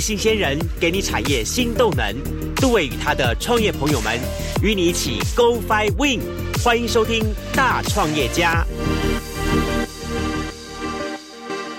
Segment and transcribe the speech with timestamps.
[0.00, 2.16] 新鲜人给你产业新动能。
[2.56, 4.18] 杜伟与他的创业朋友们
[4.62, 6.20] 与你一起 Go Fly Win。
[6.64, 7.22] 欢迎收听
[7.56, 8.64] 《大创业家》。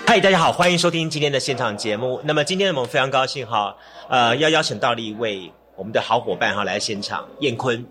[0.06, 2.20] 嗨，大家好，欢迎收听今天的现场节目。
[2.24, 3.74] 那么今天我们非常高兴哈，
[4.08, 7.84] 呃，要邀请到了一位我们的好伙伴哈来现场，燕坤。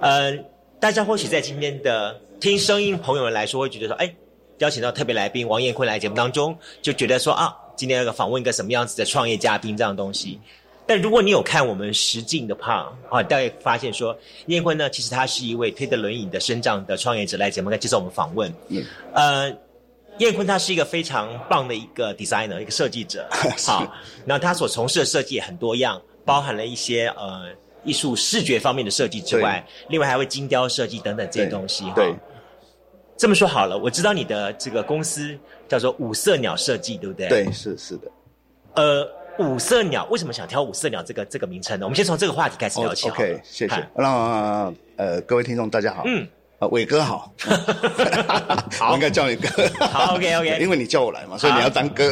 [0.00, 0.32] 呃，
[0.80, 4.14] 大家或许在今天的听声音朋友们来说，会觉得说，哎，
[4.58, 10.38] 邀请到特别来宾王燕坤来节目当中，就觉得说啊，今天要访问一个什么样子的创业嘉宾这样的东西。
[10.86, 14.14] 但如果你有看我们实境的胖，啊，大概发现说，
[14.48, 18.52] 燕坤呢，其实他是一位推着轮椅的身障的创业者来节目来接受我们访问。
[18.68, 18.84] 嗯，
[19.14, 19.56] 呃。
[20.18, 23.26] 燕坤他是一个非常棒的一个 designer，一个设计者。
[23.64, 23.90] 好，
[24.26, 27.46] 那他所从事的设计也很多样，包含了一些呃
[27.84, 31.84] 艺术视觉方面的设计之外，另外还会精雕设计等等这些东西。
[31.94, 32.12] 对，
[33.20, 37.28] 这么说好了，我知道你的这个公司叫做五色鸟设计，对不对？
[37.28, 38.10] 对，是是的。
[38.76, 39.06] 呃，
[39.38, 41.84] 五色鸟为什么想挑五色鸟这个这个名称呢？
[41.84, 43.10] 我们先从这个话题开始聊起。
[43.10, 43.86] OK，谢谢。
[43.94, 46.02] 那呃，各位听众大家好。
[46.06, 46.26] 嗯。
[46.60, 47.32] 啊，伟哥好，
[48.90, 49.48] 我应该叫你哥。
[49.86, 52.10] 好，OK OK，因为你叫我来嘛，所以你要当哥。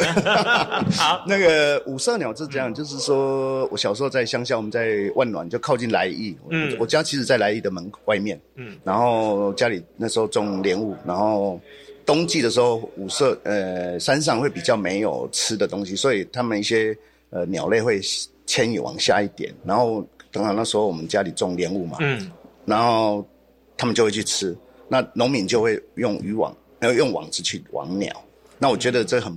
[0.96, 6.34] 好，那个五色鸟是这样，就是说我小时候在乡下，我们在万暖，就靠近来义。
[6.48, 8.41] 嗯，我家其实，在来义的门外面。
[8.54, 11.60] 嗯，然后家里那时候种莲雾，然后
[12.06, 16.96] 冬季的时候，五色呃山上会比较没有吃的东西，所以他们一些
[17.28, 18.00] 呃鸟类会
[18.46, 19.54] 迁移往下一点。
[19.62, 22.32] 然后等好那时候我们家里种莲雾嘛，嗯，
[22.64, 23.22] 然后。
[23.79, 24.55] 他们就会去吃，
[24.89, 28.12] 那农民就会用渔网，要用网子去网鸟。
[28.59, 29.33] 那我觉得这很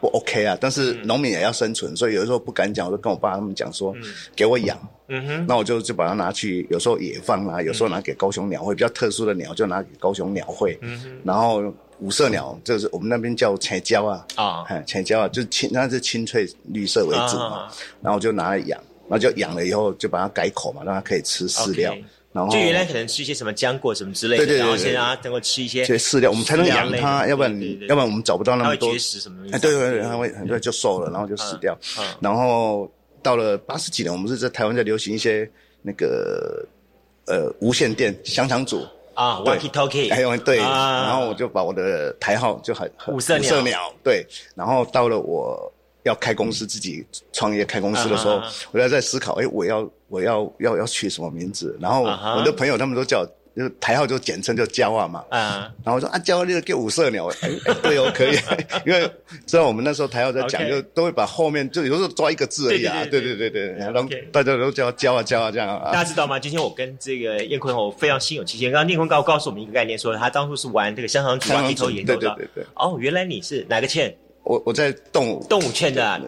[0.00, 0.56] 不 OK 啊。
[0.60, 3.92] 但是农民也要生存，所以有的时候不敢讲，我就跟我爸他们讲说，
[4.36, 4.78] 给我养。
[5.08, 5.46] 嗯哼。
[5.48, 10.78] 那我就就把它拿去，有时候野放啊，有时候拿给高雄鸟会，比较特殊的鸟就拿给高雄鸟会。
[10.82, 11.20] 嗯哼。
[11.24, 11.62] 然后
[12.00, 14.26] 五色鸟，就是我们那边叫彩椒啊。
[14.36, 14.64] 啊。
[14.86, 17.66] 彩椒啊，就青，那是青翠绿色为主嘛。
[18.02, 21.96] 然后我就拿来养，然后就养了以后就把它改口嘛，让它可以吃饲料。
[22.32, 27.52] 然后就原来可能吃一些什么浆果什么之类的，然后先让它能够吃一些饲料，我们才能养它，要不然
[27.88, 28.92] 要不然我们找不到那么多。
[28.92, 29.54] 绝食什么东西？
[29.54, 31.76] 哎，对对对，它会很多就瘦了，然后就死掉。
[32.20, 32.88] 然后
[33.20, 35.50] 到了八十几年，我们是在台湾在流行一些
[35.82, 36.64] 那个
[37.26, 44.24] 呃无线电香肠组啊，walkie talkie，还有对，然后我就把我的台号就很五色鸟，对，
[44.54, 45.72] 然后到了我。
[46.04, 48.40] 要开公司自己创业开公司的时候，
[48.72, 51.76] 我在在思考，哎，我要我要要要取什么名字？
[51.80, 53.24] 然后我的朋友他们都叫，
[53.54, 55.24] 就是台号就简称叫焦啊嘛。
[55.28, 55.70] 啊。
[55.84, 57.50] 然后我说啊，焦那个叫五色鸟，哎，
[57.82, 58.34] 对哦，可以，
[58.86, 59.10] 因为
[59.44, 63.04] 知道我们那时候台号在讲，就都会把后面就有时候抓一个字而已啊。
[63.10, 65.92] 对对对对，然后大家都叫焦啊焦啊这样啊。
[65.92, 66.38] 大家知道吗？
[66.38, 68.64] 今天我跟这个燕坤我非常心有戚戚。
[68.70, 72.20] 刚刚燕坤告告诉我们一个概念，说他当初是玩这个香肠组啊，一头研究的。
[72.20, 72.66] 对对对对。
[72.74, 74.16] 哦，原来你是哪个倩？
[74.42, 76.20] 我我在动物动物圈的，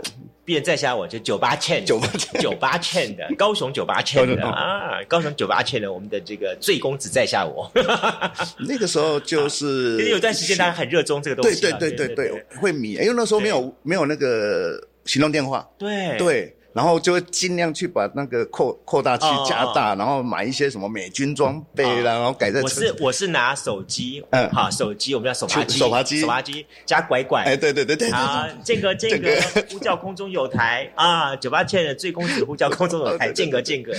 [0.44, 2.08] 别人在下我就酒吧圈酒吧
[2.40, 7.70] 酒吧圈的高雄酒吧圈的啊，高雄酒吧圈的我们的这个醉公子在下我。
[8.58, 16.56] 那个时候就是，有段时间大家很热衷这个东西，对对对对对，会迷，因为那时候没有没有那个行动电话，对对。
[16.72, 22.60] 然后就会尽量去把那个扩扩大器加大，然后买一些什么美军装备然后改在。
[22.60, 27.42] 我是我是拿手机，嗯，好，手机我们叫手扒机，手扒机，手扒机加拐拐。
[27.44, 28.10] 哎，对对对对。
[28.10, 29.40] 啊，这个这个
[29.70, 33.92] 呼叫空中有台啊，九八千的最公子呼叫空中有台， 间隔间隔。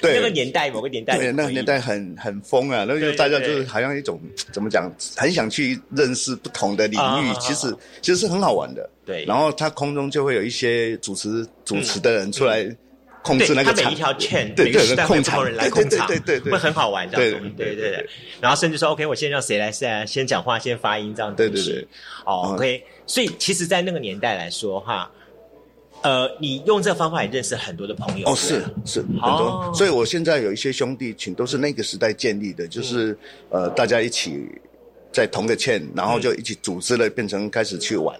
[0.00, 0.16] 对。
[0.16, 1.16] 那个年代，某个年代。
[1.16, 4.20] 对，那个年代很很疯啊，那就大家就是好像一种
[4.52, 8.88] 怎么讲，很想去认识不同的领域，其实其实是很好玩的。
[9.08, 12.62] 对，然后它空中就会有一些主持主持的人出来
[13.22, 15.42] 控制那个场，每一条线，对对对，控场。
[15.42, 18.06] 人来控场，对对对，会很好玩，这样对对对。
[18.38, 21.88] 然后甚至说，OK，我先让谁来先先讲话，先发音，这样对对对。
[22.26, 25.10] 哦，OK，所以其实，在那个年代来说，哈，
[26.02, 29.72] 呃，你用这个方法也认识很多的朋友，哦，是是很多。
[29.74, 33.16] 所以我现在有一些兄弟群，都是那个时代建立的，就是
[33.48, 34.46] 呃，大家一起
[35.10, 38.14] 在同个圈，然后就一起组织了，变成开始去玩。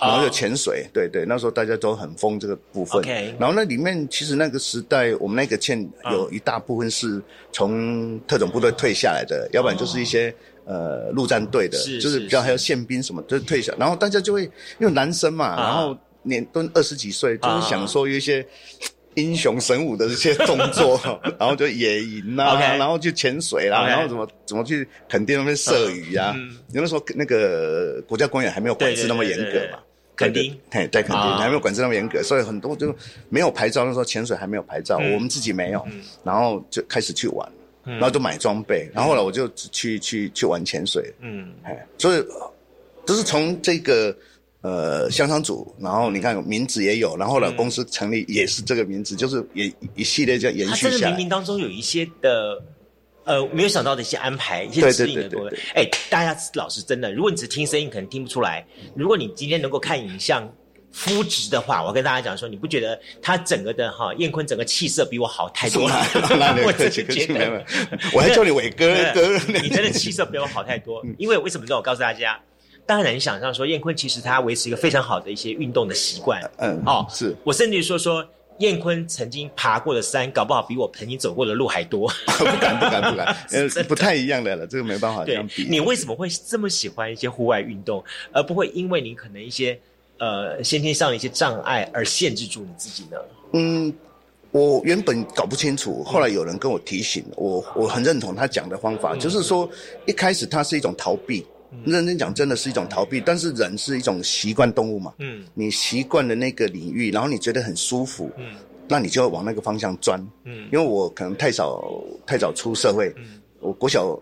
[0.00, 3.02] 然后就潜水，对对，那时候大家都很疯这个部分。
[3.38, 5.80] 然后那里面其实那个时代，我们那个舰
[6.10, 7.20] 有一大部分是
[7.52, 10.34] 从特种部队退下来的，要不然就是一些
[10.64, 13.72] 呃陆战队的，就是比较还有宪兵什么，就是退下。
[13.78, 14.44] 然后大家就会
[14.78, 18.46] 因为男生嘛，然后年都二十几岁，就是想说有一些
[19.14, 21.00] 英雄神武的这些动作，
[21.40, 22.44] 然后就野营呐，
[22.78, 26.36] 然后就潜水啦，然后怎么怎么去垦丁那边射鱼啊。
[26.72, 29.78] 有的时候那个国家公园还没有管制那么严格嘛。
[30.18, 32.92] 肯定，嘿，在肯定还没有管制那么严格，所以很多就
[33.28, 33.84] 没有牌照。
[33.84, 35.86] 那时候潜水还没有牌照，我们自己没有，
[36.24, 37.48] 然后就开始去玩，
[37.84, 42.24] 然后就买装备，然后后来我就去去去玩潜水，嗯，哎，所以
[43.06, 44.12] 都是从这个
[44.62, 50.98] 呃香肠组，然后你看名字也有，然后呢公司成立也是这个名字，就是也一系列就延续下来。
[50.98, 52.60] 这个冥冥当中有一些的。
[53.28, 55.54] 呃，没有想到的一些安排，一些指引的部分。
[55.74, 58.66] 哎，大家老实真的，如果你只听声音，可能听不出来。
[58.96, 60.50] 如果你今天能够看影像、
[60.92, 65.94] 肤质的话，我跟大家讲说，你不觉得他整个的哈燕坤整个气色比我好太多了？
[66.64, 67.62] 我真的觉得，
[68.16, 71.04] 我还叫你伟哥哥，你真的气色比我好太多。
[71.18, 71.66] 因为为什么？
[71.76, 72.40] 我告诉大家，
[72.86, 76.40] 当然你想象说，燕坤其实他维持一个非常好的一些运动的习惯。
[76.56, 78.26] 嗯，哦，是我甚至说说。
[78.58, 82.08] 燕坤曾经爬过的山，搞不好比我曾经走过的路还多。
[82.38, 85.66] 不敢，不敢，不敢， 呃，不太一样的了，这个没办法这样比。
[85.70, 88.02] 你为什么会这么喜欢一些户外运动，
[88.32, 89.78] 而不会因为你可能一些
[90.18, 93.16] 呃先天上的一些障碍而限制住你自己呢？
[93.52, 93.92] 嗯，
[94.50, 99.68] 我原本搞不清楚，后来有人跟我提醒，我我很认同他讲的方法，就是说
[100.06, 101.46] 一开始它是一种逃避。
[101.84, 103.20] 认真讲，真的是一种逃避。
[103.20, 108.54] 但是人是一种习惯动物嘛，嗯，你习惯了那个领域，然后你觉得很舒服，嗯，
[108.88, 110.68] 那你就要往那个方向钻，嗯。
[110.72, 114.18] 因为我可能太早太早出社会，嗯，我国小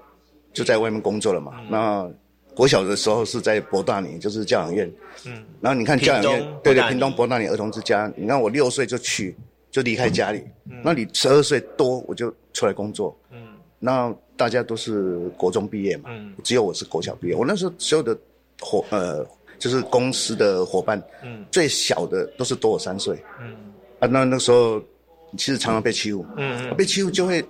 [0.53, 1.53] 就在外面工作了嘛。
[1.71, 2.09] 那
[2.55, 4.91] 国小的时候是在博大里，就是教养院，
[5.25, 5.45] 嗯。
[5.61, 8.13] 然后你看教养院，对对，屏东博大里儿童之家。
[8.17, 9.37] 你看我六岁就去，
[9.71, 10.43] 就离开家里，
[10.83, 13.39] 那你十二岁多我就出来工作，嗯。
[13.79, 17.35] 那大家都是国中毕业嘛，嗯，只有我是国小毕业。
[17.35, 18.17] 我那时候所有的
[18.61, 19.27] 伙呃，
[19.59, 23.57] 就是公司的伙伴，嗯，最小的都是多我三岁，嗯，
[23.99, 24.79] 啊，那那时候
[25.39, 27.43] 其实常常被欺负，嗯，被欺负就会，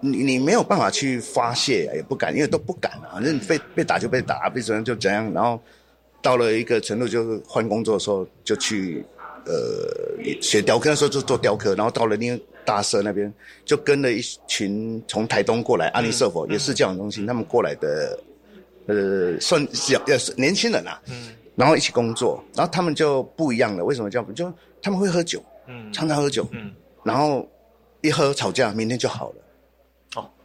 [0.00, 5.32] 你你没有办法去发泄，也不敢，因为都不敢啊，反正被被打就被打，被怎样就怎样。
[5.32, 5.60] 然后
[6.22, 9.04] 到了一个程度，就是换工作的时候就去
[9.46, 9.52] 呃
[10.40, 12.40] 学雕刻，的时候就做雕刻，然后到了另。
[12.64, 13.32] 大社那边
[13.64, 18.18] 就跟了一群从台东过来，安利社佛也是教养中心，他们过来的，
[18.86, 24.52] 呃，算小也是年轻人啊，嗯，然后一起工作，然后他们就不一样了，为什么叫就
[24.82, 26.72] 他们会喝酒，嗯，常常喝酒，嗯，
[27.02, 27.48] 然后
[28.00, 29.36] 一喝吵架，明天就好了。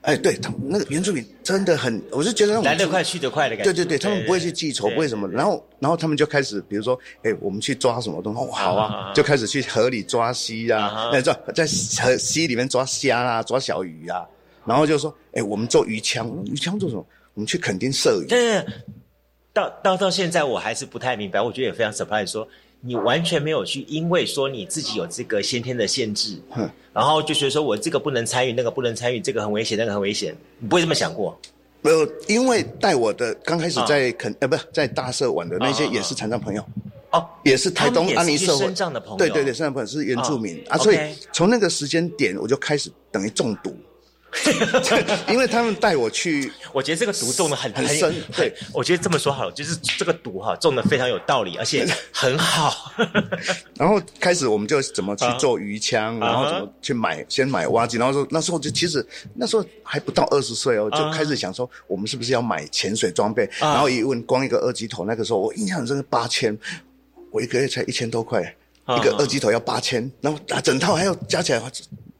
[0.01, 3.73] 哎，对他们那个原住民真的很，我是觉得来得快去得快的感觉。
[3.73, 5.27] 对对对，他们不会去记仇，不会什么？
[5.27, 8.39] 然后然后他们就开始，比如说，哎，我们去抓什么东西？
[8.51, 11.65] 好啊，就开始去河里抓溪啊，那抓在
[12.01, 14.25] 河溪里面抓虾啊，抓小鱼啊。
[14.65, 17.05] 然后就说，哎，我们做鱼枪，鱼枪做什么？
[17.33, 18.27] 我们去垦丁射鱼。
[18.27, 18.65] 对，
[19.53, 22.47] 到到到现在我还是不太明白，我觉得也非常 surprise，说。
[22.81, 26.37] 你完全没有去，因为说你自己有这个先天的限制，
[26.93, 31.37] 然后就觉得说我这个不能参与，那个不能参与，这个很危险，那个很危险，你不会这么想过？
[31.81, 36.63] 没有，因为带我的刚开始在肯呃不是在大社玩的那些也是残障朋友，
[37.11, 38.67] 哦，也是台东安妮社会。
[38.73, 40.61] 的朋友，对对对，身障朋友是原住民。
[40.69, 40.97] 啊，所以
[41.31, 43.75] 从那个时间点我就开始等于中毒。
[45.27, 48.13] 因为他们带我去， 我觉得这个毒中的很很深。
[48.35, 52.91] 对，我觉得这么说好了，就是这个毒哈中的非常有道理，而且很好。
[53.75, 63.49] 然后开始我们就怎么去做鱼枪，然后怎么去买，先买挖机，然后说那时候就其实那时候还不到二十岁哦，就开始想说我们是不是要买潜水装备？
[63.59, 66.57] 然后一问，光一个二级头，那个时候我印象真的八千，
[67.31, 71.61] 我一个月才一千多块，一个二级头要八千，然后整套还要加起来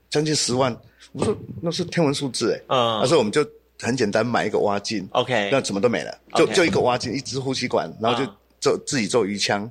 [0.10, 0.76] 将近十万。
[1.14, 3.46] 我说那是天文数字哎，他说我们就
[3.82, 9.62] 很简单买一个挖镜，OK，那什么都没了，就就一个挖镜，一支呼吸管，然后就做自己做鱼枪，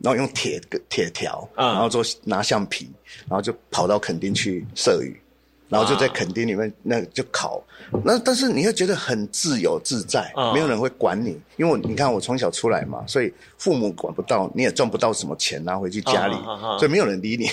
[0.00, 2.90] 然后用铁铁条，然后做拿橡皮，
[3.28, 5.20] 然后就跑到垦丁去射鱼，
[5.68, 7.62] 然后就在垦丁里面那就烤，
[8.04, 16.36] 那但是你会觉得很自由自在，没有人会管你，因为你看我从小出来嘛，所以父母管不到，你也赚不到什么钱拿回去家里，
[16.78, 17.50] 所以没有人理你，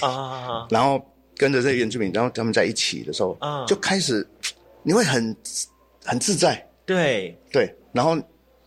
[0.70, 1.04] 然后。
[1.38, 3.38] 跟着这些原住民，然后他们在一起的时候，
[3.68, 4.26] 就开始
[4.84, 5.36] 你会很
[6.04, 6.66] 很自在。
[6.86, 8.18] 对对，然后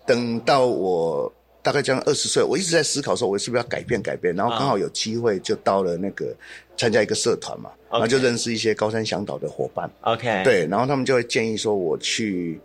[0.06, 1.32] 等到我
[1.62, 4.35] 大概将二十岁，我一直在思考说，我是不是要改变改变？
[4.35, 6.35] 然后刚好有机会就到了那个
[6.76, 9.90] 参加一个社团嘛，然后就认识一些高山向导的伙伴。
[10.02, 12.61] OK，对，然后他们就会建议说我去。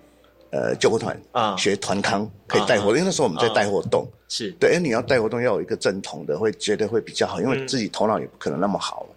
[0.52, 4.76] 呃，救国团啊，学团康可以带活动，因为那时候我们在带活动，是对。
[4.76, 9.08] 哎，你要带活动要有一个正统的，会觉得会比较好，因为自己头脑也不可能那么好。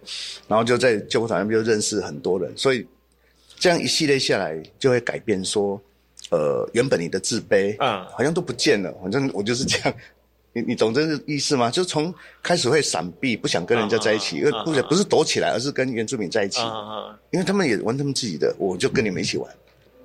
[0.47, 2.87] 然后就在救国团那边就认识很多人，所以
[3.59, 5.77] 这样一系列下来，就会改变说，
[6.31, 8.89] 呃，原本你的自卑啊，好像都不见了。
[9.01, 9.93] 反正我就是这样，
[10.53, 11.69] 你你懂这个意思吗？
[11.69, 16.61] 就是从开始会闪避，不想跟人家在一起，因为不是不是躲起来，而是跟原住民在一起，
[17.31, 19.53] 因为他们也玩他们自己的，我就跟你们一起玩。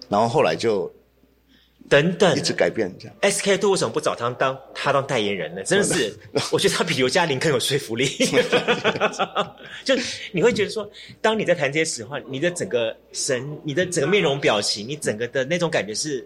[0.09, 0.93] 然后后来就。
[1.91, 3.17] 等等，一直改变这样。
[3.21, 5.63] SK two 为什么不找他当他当代言人呢？
[5.65, 6.15] 真的是，
[6.53, 8.07] 我觉得他比刘嘉玲更有说服力。
[9.85, 9.95] 就
[10.31, 10.89] 你会觉得说，
[11.21, 16.25] 当你在谈这些时候，你的整个神，你的整个面容表情，你整个的那种感觉是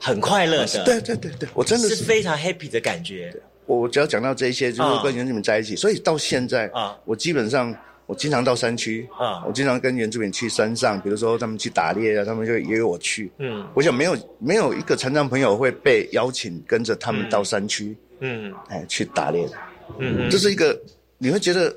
[0.00, 0.84] 很快乐的。
[0.84, 3.32] 对对对对，我真的是非常 happy 的感觉。
[3.66, 7.74] 我只要讲到这些，就是跟原住民在一起，所以到现在啊，我基本上
[8.06, 13.30] 我经常到山区啊，我经常跟原住民去山上，比如说他们去打猎啊，他们就约我去。
[13.38, 19.52] 嗯，我想没有没有一个残障朋友会被邀请跟着他们到山区，嗯，哎，去打猎的。
[19.98, 20.78] 嗯，这是一个
[21.18, 21.74] 你会觉得，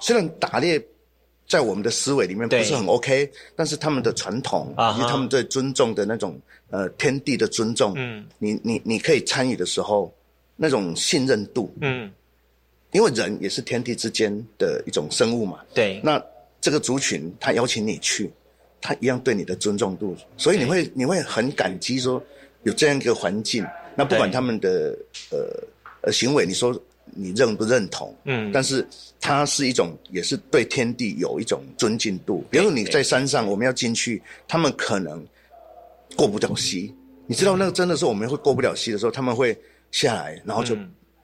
[0.00, 0.80] 虽然打猎
[1.46, 6.38] 在我们的思维里面不是很 OK，但是他们的传统以及他们对尊重的那种
[6.70, 10.14] 呃天地的尊重，嗯，你你你可以参与的时候，
[10.56, 12.10] 那种信任度，嗯，
[12.92, 16.22] 因为人也是天地之间的一种生物嘛，对，那
[16.60, 18.30] 这个族群他邀请你去，
[18.80, 22.22] 他一样对你的尊重度，所以你会你会很感激说
[22.62, 23.64] 有这样一个环境，
[23.94, 24.96] 那不管他们的
[25.30, 25.38] 呃
[26.02, 26.78] 呃行为，你说。
[27.14, 28.14] 你认不认同？
[28.24, 28.86] 嗯，但是
[29.18, 32.44] 它是一种，也是对天地有一种尊敬度。
[32.50, 35.26] 比如说你在山上，我们要进去，他们可能
[36.14, 36.94] 过不了溪。
[37.26, 39.56] 你知道，那个真的是我们会过不了溪的时候，他们会
[39.90, 40.76] 下来，然后就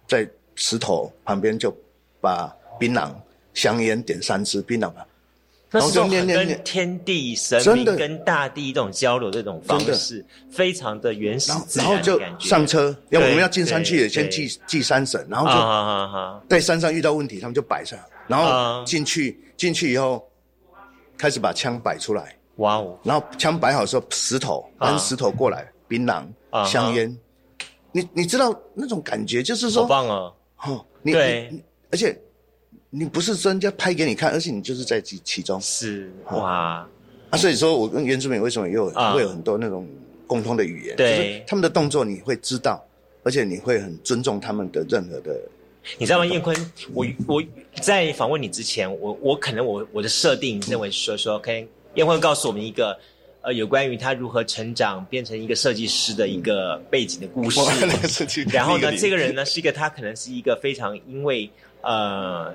[0.09, 1.75] 在石头旁边就
[2.21, 3.11] 把槟榔、
[3.55, 5.07] 香烟点三支槟榔吧。
[5.71, 20.25] 然后就跟天地神明、跟大地这种交流这种方式，非常的原始然后就上车，要我们要进山去，先祭祭山神，然后就在山上遇到问题，他们就摆上，然后进去进去以后，
[21.19, 22.37] 开始把枪摆出来。
[22.59, 22.97] 哇哦！
[23.03, 26.25] 然后枪摆好时候，石头搬石头过来，槟榔、
[26.65, 27.19] 香烟，
[27.91, 30.33] 你你知道那种感觉，就是说，好棒啊！
[30.67, 31.51] 哦，对，
[31.91, 32.19] 而且。
[32.97, 35.61] 你不是专家拍给你看，而且你就是在其其中。
[35.61, 36.89] 是哇，
[37.29, 39.85] 啊，所以说我跟原住民为什么又会有很多那种
[40.29, 40.95] 共通的语言？
[40.95, 42.81] 对，他们的动作你会知道，
[43.25, 45.37] 而且你会很尊重他们的任何的。
[45.99, 46.57] 你知道吗，燕坤？
[46.93, 47.43] 我我
[47.83, 52.97] 在访问你之前，我我可能我我的设定认为说说，OK，燕坤告诉我们一个
[53.45, 57.61] 呃有关于他如何成长变成一个设计师的一个背景的故事。
[58.51, 61.51] 然后呢，这个人呢是一个他可能是一个非常因为。
[61.87, 62.51] 呃，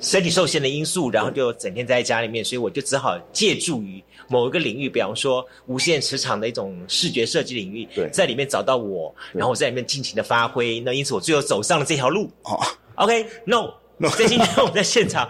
[0.00, 10.80] 身体受限的因素，然后就整天在家里面，所以我就只好借助于某一个领域，比方说无限磁场的一种视觉设计领域，在里面找到我，然后我在里面尽情的发挥。
[10.80, 12.30] 那因此我最后走上了这条路。
[12.94, 13.74] OK，No。
[14.00, 15.28] 在今天我们在现场，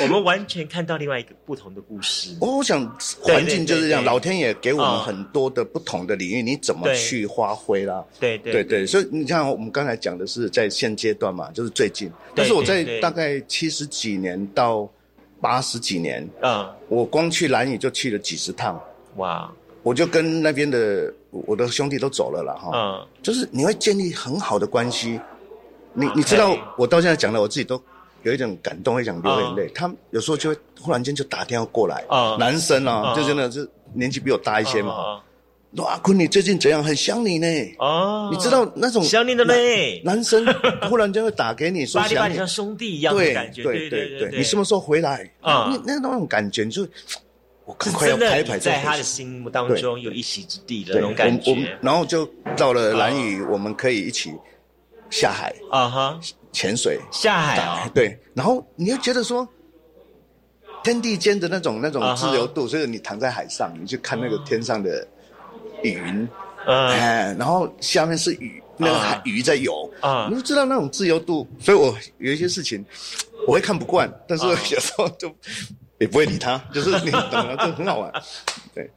[0.00, 2.34] 我们完全看到另外一个不同的故事。
[2.40, 2.82] 我想
[3.20, 8.02] 环境就是这样，老天爷给我们很多的不同的领域，你怎么去发挥啦？
[8.18, 12.10] 对对对，所以你像我们刚才讲的是在现阶段嘛，就是最近。
[12.34, 14.88] 但是我在大概七十几年到
[15.40, 18.80] 八十几年，嗯，我光去兰屿就去了几十趟。
[19.16, 19.52] 哇！
[19.82, 22.70] 我就跟那边的我的兄弟都走了了哈。
[22.74, 25.20] 嗯，就是你会建立很好的关系。
[25.92, 27.80] 你你知道，我到现在讲的，我自己都。
[28.26, 29.68] 有一种感动，会想流眼泪。
[29.72, 32.04] 他有时候就会忽然间就打电话过来，
[32.38, 35.20] 男生啊，就真的是年纪比我大一些嘛。
[35.78, 36.82] 阿，坤，你最近怎样？
[36.82, 37.46] 很想你呢。
[37.78, 40.00] 哦，你知道那种想你的嘞。
[40.04, 40.44] 男生
[40.88, 43.62] 忽然间会打给你，说想你，像兄弟一样的感觉。
[43.62, 45.30] 对对对对，你什么时候回来？
[45.40, 46.82] 啊，那那种感觉就，
[47.66, 48.58] 我赶快要拍拍。
[48.58, 51.54] 在他的心目当中有一席之地的那种感觉。
[51.80, 54.32] 然后就到了蓝屿，我们可以一起
[55.10, 55.54] 下海。
[55.70, 56.20] 啊哈。
[56.56, 56.98] 潜水。
[57.12, 59.46] 下海啊，对，然后你又觉得说，
[60.82, 65.06] 天地间的那种那种自由度，所以你躺在海上，你去看那个天上的
[65.82, 66.26] 云，
[66.66, 71.46] 哎，然后下面是雨，那个海鱼在游，啊，你就知道那种自由度。
[71.60, 72.82] 所以我有一些事情
[73.46, 75.30] 我会看不惯，但是有时候就
[75.98, 78.10] 也不会理他，就是你懂了，就很好玩，
[78.74, 78.90] 对。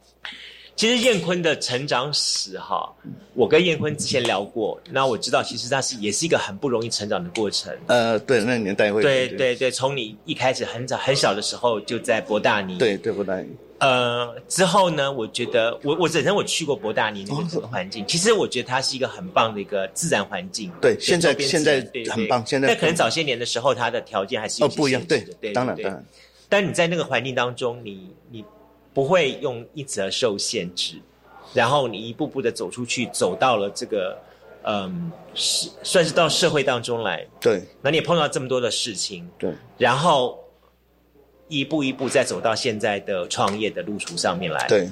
[0.80, 2.90] 其实燕坤的成长史哈，
[3.34, 7.70] 我跟燕坤之前聊过，那我知道其实他是也是一个很不容易成长的过程。
[7.86, 9.02] 呃，对，那个年代会。
[9.02, 12.78] 对对对，从你一开始很早很小的时候就在博大尼。
[12.78, 13.48] 对对，博大尼。
[13.80, 20.72] 呃，之后呢，我觉得我我本身我去过博大尼那个环境， 其实我觉得它是一个很棒的一个自然环境。
[20.80, 22.42] 对，现在现在很棒。
[22.46, 25.04] 现在但可能早些年的时候，它的条件还是哦不一样。
[25.04, 26.02] 对对，当然当然。
[26.48, 28.42] 但你在那个环境当中，你你。
[28.92, 30.96] 不会用一则受限制，
[31.54, 34.18] 然后你一步步的走出去，走到了这个，
[34.64, 37.24] 嗯，是算是到社会当中来。
[37.40, 39.28] 对，那你也碰到这么多的事情。
[39.38, 40.38] 对，然后
[41.46, 44.66] 一步一步再走到现在的创业的路途上面来。
[44.66, 44.88] 对，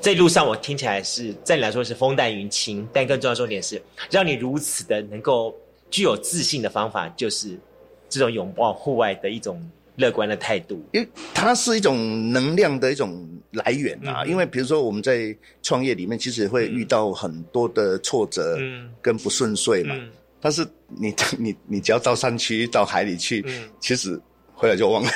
[0.00, 5.52] 这路上我听起来是在你来说是风淡云轻，但更重要重点是让你如此的能够
[5.90, 7.58] 具有自信的方法，就是
[8.08, 9.60] 这种拥抱户外的一种。
[9.96, 14.24] 乐观的态度，因为它是一种能量的一种来源啊。
[14.24, 18.58] 因为比如说我们在创业里面，其实会遇到很多的挫折
[19.00, 19.94] 跟不顺遂嘛。
[20.40, 24.20] 但是你你你只要到山区、到海里去，嗯其实
[24.52, 25.10] 回来就忘了，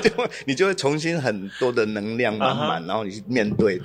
[0.00, 0.10] 就
[0.44, 3.80] 你就会重新很多的能量满满，然后你去面对。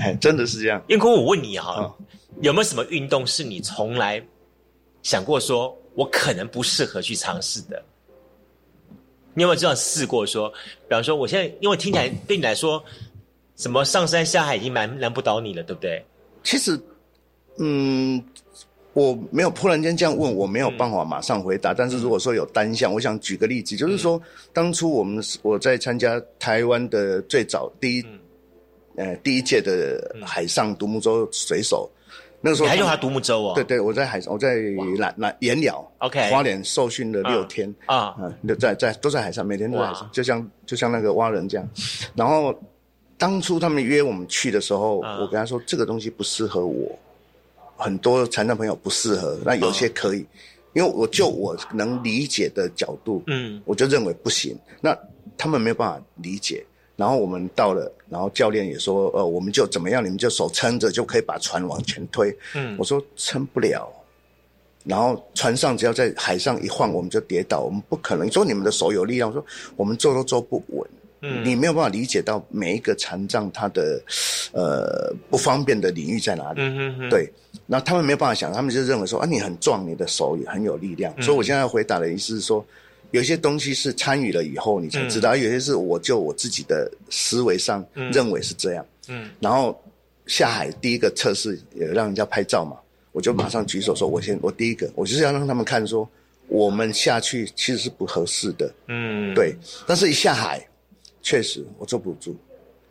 [0.00, 0.82] 哎，真的是这样。
[0.88, 1.94] 燕坤，我问你哈，
[2.42, 4.22] 有没有什么运动是你从来
[5.02, 7.82] 想过说我可能不适合去尝试的？
[9.34, 10.24] 你有没有这样试过？
[10.24, 10.48] 说，
[10.88, 12.82] 比方说，我现在因为听起来对你来说，
[13.56, 16.04] 什么上山下海已经难难不倒你了，对不对？
[16.42, 16.80] 其实，
[17.58, 18.22] 嗯，
[18.92, 21.74] 我没有突然间这样问，我没有办法马上回答。
[21.74, 24.20] 但是如果说有单项，我想举个例子，就是说，
[24.52, 28.04] 当初我们我在参加台湾的最早第一，
[28.96, 31.90] 呃，第一届的海上独木舟水手。
[32.44, 33.52] 那个时候还用他独木舟哦。
[33.54, 34.56] 对对，我在海，我在
[34.98, 41.66] 南南岩鸟，OK，花莲受训了六天啊，嗯，在在都在海上，每天都在海上，就像就像那个蛙人这样。
[42.14, 42.54] 然后
[43.16, 46.98] 当初他们约我们去的时候，我跟他说这个东西不适合我，
[47.78, 50.26] 很多残障朋友不适合，那有些可以，
[50.74, 54.94] 因为我就我能理解的角度，嗯，我就认为不行，那
[55.38, 56.62] 他们没有办法理解。
[56.96, 62.32] 然后我们到了，然后教练也说，呃，我们就怎么样，你们就手撑着就可以把船往前推。
[62.54, 63.92] 嗯，我说撑不了。
[64.84, 68.30] 然后船上只要在海上一晃，我们就跌倒，我们不可能。
[68.30, 69.44] 说你们的手有力量，我说
[69.74, 70.88] 我们坐都坐不稳。
[71.22, 74.00] 嗯，你没有办法理解到每一个残障他的，
[74.52, 76.60] 呃，不方便的领域在哪里。
[76.60, 77.10] 嗯嗯嗯。
[77.10, 77.28] 对，
[77.66, 81.12] 那他们没有办法想，他们就认为说啊，你很壮，你的手也很有力量。
[81.20, 82.64] 所以我现在回答的意思是说。
[83.10, 88.84] 有些东西是参与了以后你才知道，有些是我就我自己的思维上认为是这样。
[89.08, 89.80] 嗯，然后
[90.26, 92.76] 下海第一个测试也让人家拍照嘛，
[93.12, 96.08] 我就马上举手说：“我先我第一个，我就是要让他们看说
[96.48, 99.54] 我们下去其实是不合适的。”嗯，对。
[99.86, 100.66] 但是一下海，
[101.22, 102.36] 确实我坐不住，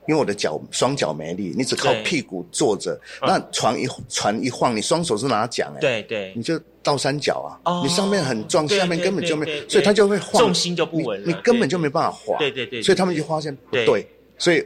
[0.08, 6.60] 因为我的脚双脚没力，你只靠屁股坐着，那船一船一晃，你双手是拿桨哎，对对，你就。
[6.86, 7.82] 倒三角啊！
[7.82, 12.38] 你上面很壮，下面根本就没，所以它就会晃，重心就不稳，你根本就没办法滑。
[12.38, 14.06] 对对对，所以他们就发现不对，
[14.38, 14.62] 所以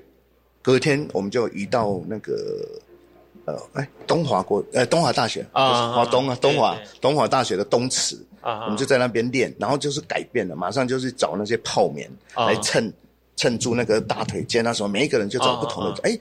[0.63, 2.67] 隔天我们就移到那个
[3.45, 12.91] 呃，哎，东华国呃东华大学啊，华东啊，东华东华大学的东池啊，我们就在那边练，然后就是改变了，马上就是找那些泡棉来衬
[13.37, 16.19] 衬住那个大腿间，啊什么每一个人就找不同的，哎，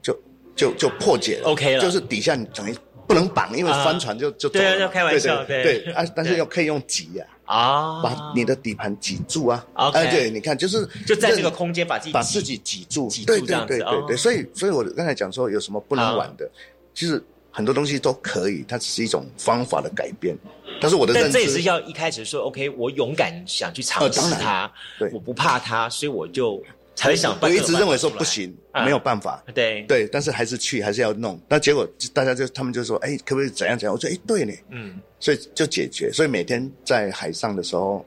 [0.00, 0.18] 就
[0.56, 2.74] 就就破解了，OK 了，就是底下你等于。
[3.08, 5.62] 不能绑，因为翻船就就对啊，要开玩笑，对。
[5.62, 16.50] 对啊， 但是又可以用挤呀啊，把你的底盘挤住啊，OK，对，你看就是就在这个空间把自己把自己挤住，挤住这样子，对对对，所以所以我刚才讲说有什么不能玩的，
[16.94, 20.36] 其实很多东西都可以，它只是一种方法的改变。
[20.80, 26.62] 但是我的认知，这也是要一开始说 OK，我勇敢想去尝试它，对，我不怕它，所以我就。
[26.98, 29.44] 才想，我一直认为说不行，没有办法。
[29.54, 31.38] 对对，但是还是去，还是要弄。
[31.46, 33.92] 那结果大家就他们就说，哎，可不可以怎样怎样？
[33.92, 34.52] 我说，哎，对呢。
[34.70, 36.10] 嗯，所以就解决。
[36.10, 38.02] 所以每天在海上的时候，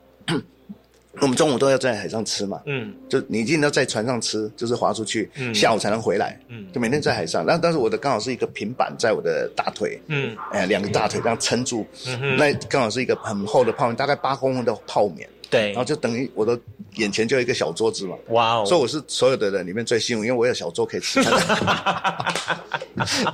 [1.21, 2.61] 我们中午都要在海上吃嘛。
[2.65, 6.39] 嗯，就你一定要在船上吃，就是划出去，下午才能回来。
[6.47, 7.45] 嗯，就每天在海上。
[7.45, 9.99] 那但是我的刚好是一个平板在我的大腿。
[10.07, 11.85] 嗯，哎，两个大腿这样撑住。
[12.07, 15.27] 嗯那刚好是一个很厚的泡面，大概八公分的泡面。
[15.49, 16.57] 对，然后就等于我的
[16.97, 18.65] 眼前就有一个小桌子嘛，哇哦！
[18.67, 21.19] 所以我是所有的人里面最幸运，因为我有小桌可以吃。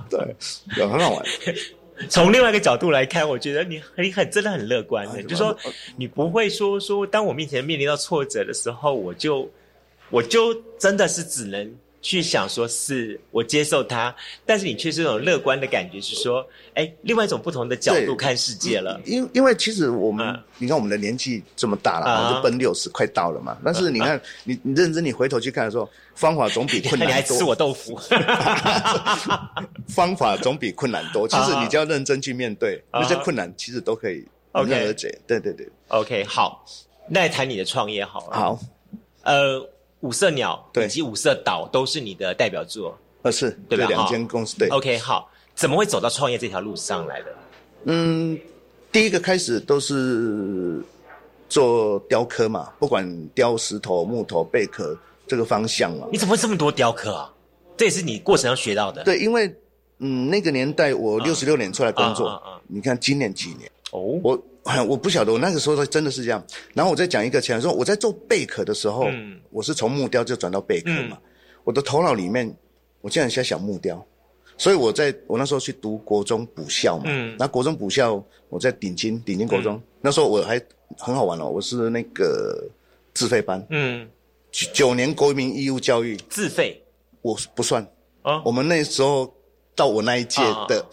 [0.10, 0.36] 对，
[0.78, 1.26] 有很好玩。
[2.10, 5.58] 从另外一个角度来看，我觉得你很很真的很乐观的，就说
[5.98, 9.50] 你不会说说，当我面前面临到挫折的时候，我就
[10.10, 11.76] 我就真的是只能。
[12.06, 14.16] 去想说是我接受它，
[14.46, 19.02] 但是你却是那种乐观的感觉，是说，哎，另外一种不同的角度看世界了。
[19.06, 23.58] 因因为其实我们，你看我们的年纪这么大了，就奔六十快到了嘛。
[23.66, 27.08] 但是你看，你你认真你回头去看的时候，方法总比困难多。
[27.10, 28.00] 你还吃我豆腐？
[29.90, 31.26] 方法总比困难多。
[31.28, 35.18] 其实你只要认真去面对那些困难，其实都可以迎刃而解。
[35.26, 35.68] 对对对。
[35.88, 36.64] OK，好，
[37.10, 38.38] 那来谈你的创业好了。
[38.38, 38.60] 好，
[39.24, 39.68] 呃。
[40.06, 43.88] 五色鸟以及五色岛都是你的代表作，呃是，对吧？
[43.88, 44.68] 两间公司对。
[44.70, 47.36] OK，好，怎么会走到创业这条路上来的？
[47.86, 48.40] 嗯，
[48.92, 50.80] 第一个开始都是
[51.50, 56.08] 做雕刻嘛，不管雕石头、木头、贝壳这个方向嘛。
[56.12, 57.34] 你怎么会这么多雕刻啊？
[57.76, 59.04] 这也是你过程要学到的。
[59.04, 59.52] 对，因为
[59.98, 63.72] 嗯，那个年代我六十六年出来工作，你看今年几年？
[63.92, 64.40] 哦，我。
[64.88, 66.44] 我不晓得，我那个时候真的是这样。
[66.74, 69.06] 然后我再讲一个前说我在做贝壳的时候，
[69.52, 71.18] 我是从木雕就转到贝壳嘛。
[71.64, 72.52] 我的头脑里面，
[73.02, 74.04] 我竟然在想木雕，
[74.58, 77.06] 所以我在我那时候去读国中补校嘛。
[77.38, 80.60] 那国中补校，我在顶金顶金国中，那时候我还
[80.98, 82.68] 很好玩哦，我是那个
[83.14, 83.64] 自费班。
[83.70, 84.10] 嗯，
[84.52, 86.84] 九年国民义务教育自费，
[87.22, 87.88] 我不算
[88.24, 88.42] 啊。
[88.44, 89.32] 我们那时候
[89.76, 90.84] 到我那一届的。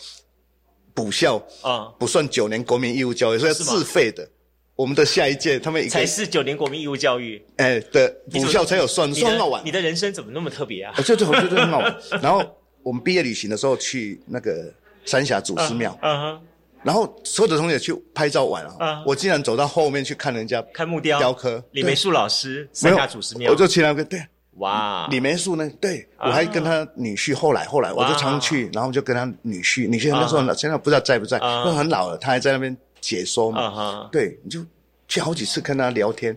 [0.95, 4.29] 补校啊，不算九年国民义务教育，所以要自费的。
[4.75, 9.63] 我们的下一届他们才是九年国民义务教育，哎，的补校才有算，算好玩。
[9.65, 10.95] 你的人生怎么那么特别啊？
[11.03, 11.97] 就就我觉得很好玩。
[12.23, 12.43] 然后
[12.83, 14.73] 我们毕业旅行的时候去那个
[15.05, 16.41] 三峡祖师庙，嗯哼，
[16.83, 21.63] 然后所有的同学去拍照玩啊，我竟然走到后面去看人家看木雕雕刻。
[21.73, 24.21] 李梅树老师三峡祖师庙，我就去那个对。
[24.59, 25.71] 哇，李梅树呢？
[25.81, 34.11] 对我还跟他女婿，后来后来我就常去，然后就跟他女婿，女婿那时候现在不知道在不在，都很老了，他还在那边解说嘛。
[34.13, 34.63] 对，你就
[35.09, 36.37] 去好几次跟他聊天。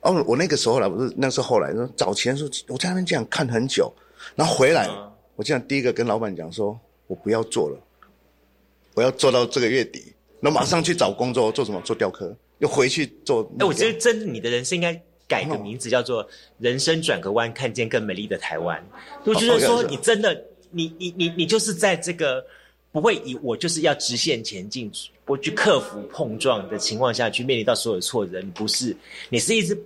[0.00, 3.90] 哦，我那个时候来，不是那是后来，说早前时候我在那边这样看很久，
[4.36, 4.86] 然后回来，
[5.34, 7.78] 我这样第一个跟老板讲说，我不要做了，
[8.92, 11.80] 我要做到这个月底，那马上去找工作，做什么？
[11.80, 13.42] 做雕刻，又回去做。
[13.58, 15.00] 哎，我觉得真你的人生应该。
[15.34, 16.26] 改个名字叫做
[16.58, 18.80] “人生转个弯，看见更美丽的台湾”。
[19.26, 22.44] 我觉得说，你真的，你你你你就是在这个
[22.92, 24.88] 不会以我就是要直线前进，
[25.24, 28.40] 不去克服碰撞的情况下去面临到所有挫折。
[28.40, 28.96] 你不是，
[29.28, 29.76] 你是一直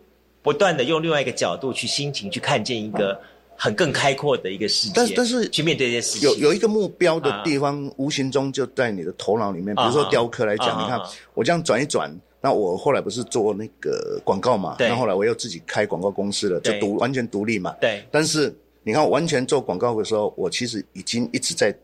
[0.43, 3.19] 不断的用另外一个角度去心情去看见一个
[3.57, 4.93] 很更开阔的一个世界。
[4.95, 9.75] 但但是去面对这些事情，有有一个目标的地方，无形中就在你的头脑里面。
[9.75, 11.01] 比如说雕刻来讲，你看
[11.35, 12.15] 我这样转一转。
[12.41, 14.77] 那我后来不是做那个广告嘛？
[14.79, 17.75] 那后来我又自己开广告公司了，就独完全独立嘛。
[17.81, 18.05] 对。
[18.13, 21.77] 但是你看，完全做广告的时候，我其实已经一直在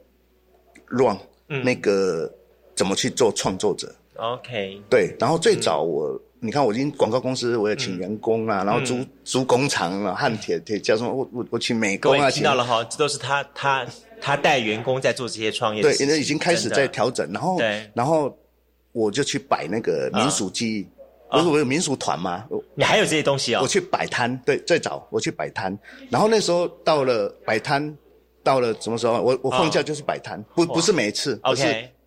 [0.86, 2.32] 乱那个
[2.76, 3.92] 怎么去做创作者。
[4.14, 4.80] OK。
[4.88, 5.16] 对。
[5.18, 12.30] 然后最早我，你看我已经广告公司，我也请员工啊，然后租租工厂啊，焊铁铁加什么，我我我请美工啊。
[12.30, 13.84] 听到了哈，这都是他他
[14.20, 15.82] 他带员工在做这些创业。
[15.82, 17.58] 对，现在已经开始在调整，然后
[17.92, 18.32] 然后。
[18.94, 20.88] 我就去摆那个民俗技艺，
[21.28, 22.46] 不是我有民俗团吗？
[22.76, 23.60] 你还有这些东西啊？
[23.60, 25.76] 我去摆摊，对，最早我去摆摊，
[26.08, 27.92] 然后那时候到了摆摊，
[28.44, 29.20] 到了什么时候？
[29.20, 31.64] 我我放假就是摆摊，不不是每一次，而是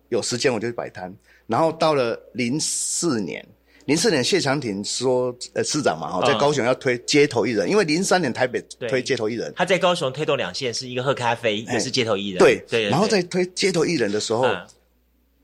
[0.08, 1.14] 有时间我就去摆摊。
[1.46, 3.46] 然后到了零四年，
[3.84, 12.88] 零四年谢长廷说，呃，市长嘛，哈，在高雄要推街头艺人，因为零三年台北推街头艺人，他在高雄推动两线，是一个喝咖啡，一个是街头艺人，对对。
[12.88, 14.46] 然后在推街头艺人的时候，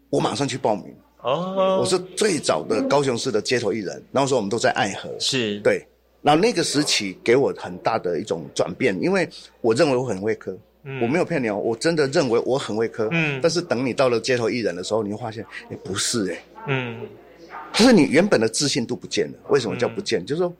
[0.08, 0.94] 我马上去报名。
[1.24, 5.84] 哦，我是最早的高雄市的街头艺人，那时候我们都在爱河，是对。
[6.20, 9.26] 然后那个时期给我很大的一种转变，因为
[9.62, 10.54] 我认为我很会磕，
[11.00, 13.08] 我没有骗你哦，我真的认为我很会磕。
[13.10, 13.40] 嗯。
[13.42, 16.44] 但是等你到了街头艺人的时候，你会发现，哎，不是哎。
[16.68, 17.00] 嗯。
[17.72, 19.38] 就是你原本的自信度不见了。
[19.48, 20.24] 为什么叫不见？
[20.26, 20.54] 就是说，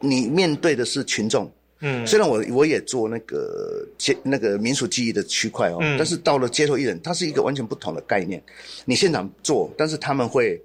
[0.00, 1.50] 你面对的是群众。
[1.80, 8.42] 嗯，虽然我我也做那个街那个民俗记忆的区块哦，但是到了街头艺人，它是一个完全不同的概念。
[8.86, 10.58] 你现场做，但是他们会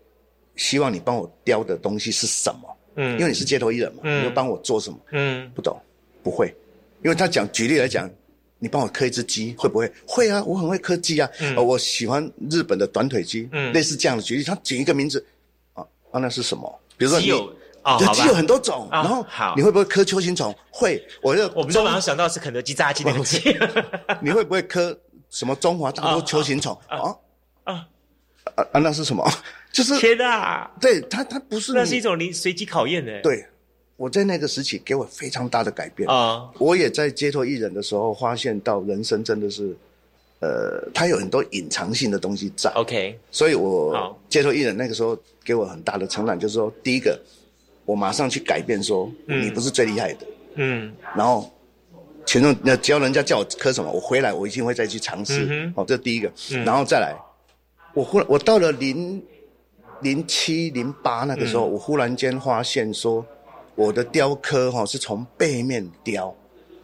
[0.55, 2.77] 希望你帮我雕的东西是什么？
[2.95, 4.97] 嗯，因为你是街头艺人嘛，你要帮我做什么？
[5.11, 5.77] 嗯，不懂，
[6.23, 6.53] 不会。
[7.03, 8.09] 因为他讲举例来讲，
[8.57, 9.91] 你帮我刻一只鸡会不会？
[10.07, 11.29] 会啊，我很会刻鸡啊。
[11.41, 15.25] 嗯，我喜欢日本的短腿鸡，嗯，类似这样的举例，他举一个名字
[15.73, 16.79] 啊啊，那是什么？
[16.97, 17.29] 比如说你。
[17.83, 20.55] 哦，鸡有很多种，然后你会不会磕球形虫？
[20.69, 23.39] 会，我就我们都马上想到是肯德基炸鸡那个鸡。
[24.21, 24.95] 你会不会磕
[25.29, 26.77] 什么中华大陆球形虫？
[26.87, 26.97] 啊
[27.63, 27.73] 啊
[28.43, 28.79] 啊啊！
[28.79, 29.27] 那是什么？
[29.73, 30.69] 就是天哪！
[30.79, 33.21] 对它，它不是那是一种你随机考验的。
[33.21, 33.45] 对，
[33.95, 36.49] 我在那个时期给我非常大的改变啊！
[36.59, 39.75] 我也在街头艺人的时候发现到人生真的是，
[40.39, 42.69] 呃，他有很多隐藏性的东西在。
[42.71, 47.19] OK，所以我街头艺人那个时候给我很大的成长，就是说第一个。
[47.85, 50.25] 我马上去改变，说你不是最厉害的。
[50.55, 51.51] 嗯，然后
[52.25, 55.71] 群众那只要人家叫我磕什么，我回来我一定会再去尝试。
[55.75, 57.15] 哦，这第一个，嗯然后再来，
[57.93, 59.23] 我忽然我到了零
[60.01, 63.25] 零七零八那个时候，我忽然间发现说，
[63.75, 66.35] 我的雕刻哈是从背面雕，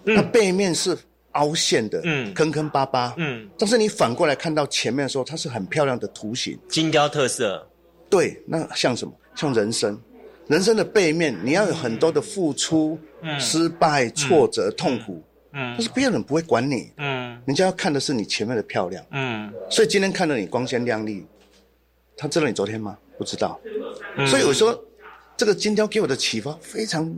[0.04, 0.98] 那背面是
[1.34, 7.68] 凹陷的，嗯，坑坑巴巴，嗯，但是你反过来看到前面的时候，它是很漂亮的图形，精雕特色。
[8.10, 9.14] 对，那像什么？
[9.36, 10.00] 像人生。
[10.48, 12.98] 人生的背面，你要有很多的付出、
[13.40, 19.06] 失败、挫折、痛苦，但是别人不会管你，人家要看的是你前面的漂亮。
[19.70, 21.26] 所以今天看到你光鲜亮丽，
[22.16, 22.98] 他知道你昨天吗？
[23.18, 23.60] 不知道。
[24.28, 24.84] 所以我说，
[25.36, 27.14] 这个金雕给我的启发非常。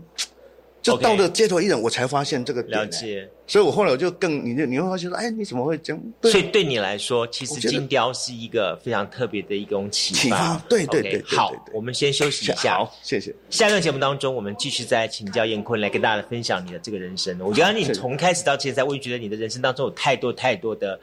[0.81, 6.01] 就到了街头艺人，我才发现这个了解，所以我后来我就更，你就你会发现说，哎，你怎么会这样？
[6.21, 10.57] 对所以对你来说，其实金雕是一个非常特别的一种启发。
[10.69, 12.77] 对对对，好，我们先休息一下。
[12.77, 13.35] 好，谢谢。
[13.49, 17.37] 下一段节目当中，我们继续再请教燕坤来跟大家分享你的这个人生。
[17.41, 20.97] 我觉得你从开始到现在，我就觉得你的人生当中有太多太多的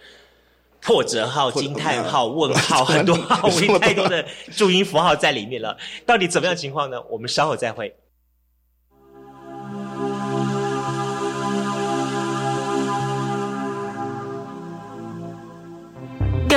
[0.81, 4.25] 破折号、惊叹号、问号， 很多号，太多的
[4.57, 5.77] 注音符号在里面了。
[6.07, 6.99] 到底怎么样情况呢？
[7.11, 7.95] 我们稍后再会。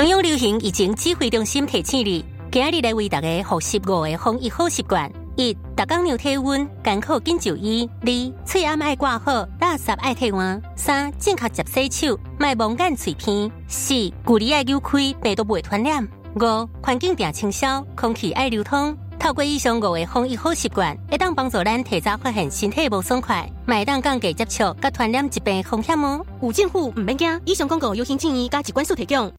[0.00, 16.08] 中央流行疫情指挥中心提醒你，今日来为大家复习五个防疫好习惯：一、大刚量体温，干口紧就医；二、喙暗爱挂号，垃圾爱替换；三、正确接洗手，卖忘干嘴片；四、距离爱扭开，病毒袂传染。
[16.34, 18.96] 五、环境定清消，空气爱流通。
[19.20, 26.24] 透过以上五个防疫好习惯，会当帮助咱提早发现身体无爽快，买当降低接触甲传染疾病风险哦。
[26.40, 29.30] 有政府唔免惊，以上广告由行建议加机关署提供。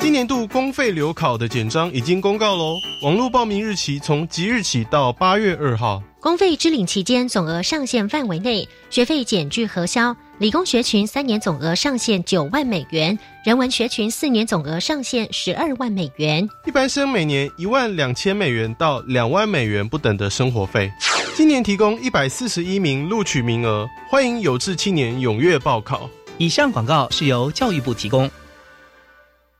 [0.00, 2.74] 今年度公费留考的简章已经公告喽，
[3.04, 6.02] 网络报名日期从即日起到八月二号。
[6.20, 10.14] 公费支领期间总额上限范围内，学费减据核销。
[10.38, 16.48] 理工学群三年总额上限九万美元，人文学群四年总额上限十二万美元。
[16.64, 20.92] 一般生每年一万两千美元到两万美元不等的生活费。
[21.34, 26.08] 今年提供一百四十一名录取名额，欢迎有志青年踊跃报考。
[26.36, 28.30] 以上广告是由教育部提供。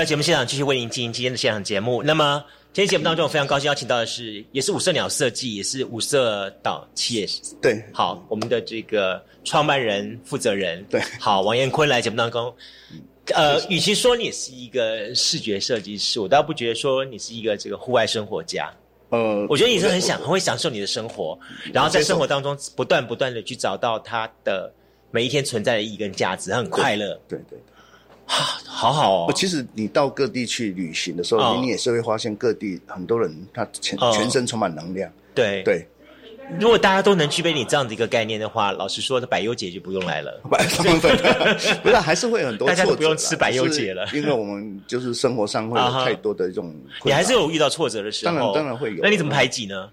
[0.00, 2.02] 好，回到节目现场，继续为您进行今天的现场节目。
[2.02, 7.28] 那么，今天节目当中，我非常高兴邀请到的是，也是五色鸟设计，也是五色岛企业
[7.60, 12.50] 对，好，我们的这个创办人、负责人，对，好，王彦坤来节目当中。
[13.34, 18.72] 呃，与其说你是一个视觉设计师，我倒不觉得说你是一个这个户外生活家。
[19.10, 21.38] 呃，我觉得你是很享，很会享受你的生活，
[21.74, 24.72] 然后在生活当中不断不断的去找到它的
[25.10, 27.20] 每一天存在的意义跟价值，很快乐。
[27.28, 27.58] 对对。
[28.64, 29.32] 好好哦！
[29.34, 35.10] 其实你到各地去旅行的时候，你也是会发现各地很多人他全全身充满能量。
[35.34, 35.86] 对对，
[36.58, 40.40] 如果大家都能具备你这样的一个概念的话，老实说，百优姐就不用来了。
[40.48, 40.56] 不
[41.90, 46.74] 是，还是会很多大家都不用吃百优解了，因为我们就是生活上会有太多的这种。
[47.04, 49.02] 你还是有遇到挫折的时候，当然当然会有。
[49.02, 49.90] 那你怎么排挤呢？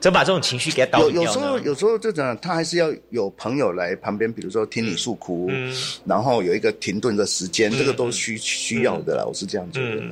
[0.00, 5.50] 怎么把这种情绪给它导有有时候，有时候就讲，他还是要有朋友来旁边，比如说听你诉苦，
[6.04, 9.24] 然后有一个停顿的时间，这个都需需要的啦。
[9.24, 10.02] 我是这样觉得。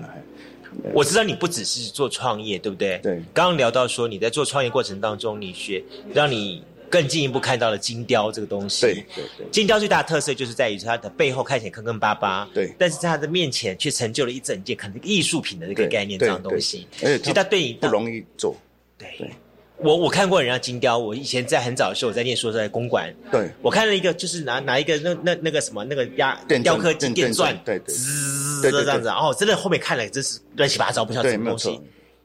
[0.94, 2.98] 我知道你不只是做创业，对不对？
[3.02, 3.22] 对。
[3.34, 8.80] 刚刚聊到说你在做创业过程当中，你学让你更进一步看到了金雕这个东西。
[8.86, 9.46] 对对对。
[9.50, 12.74] 金雕最大的特色就是在于它的背后看起来坑坑巴巴，对。
[12.78, 16.86] 但是在它的面前却成就了一整件可能艺术品的这个概念这样东西。
[17.02, 18.56] 而且其实它对你不容易做。
[18.96, 19.30] 对。
[19.78, 31.80] 我我看过人家金雕，我以前在很早的时候我在念书在公馆，对我看了一个就是拿拿一个那那那个什么那个压雕刻金电钻，对对，滋这样子，哦，真的后面看了真是乱七八糟，不晓得什么东西。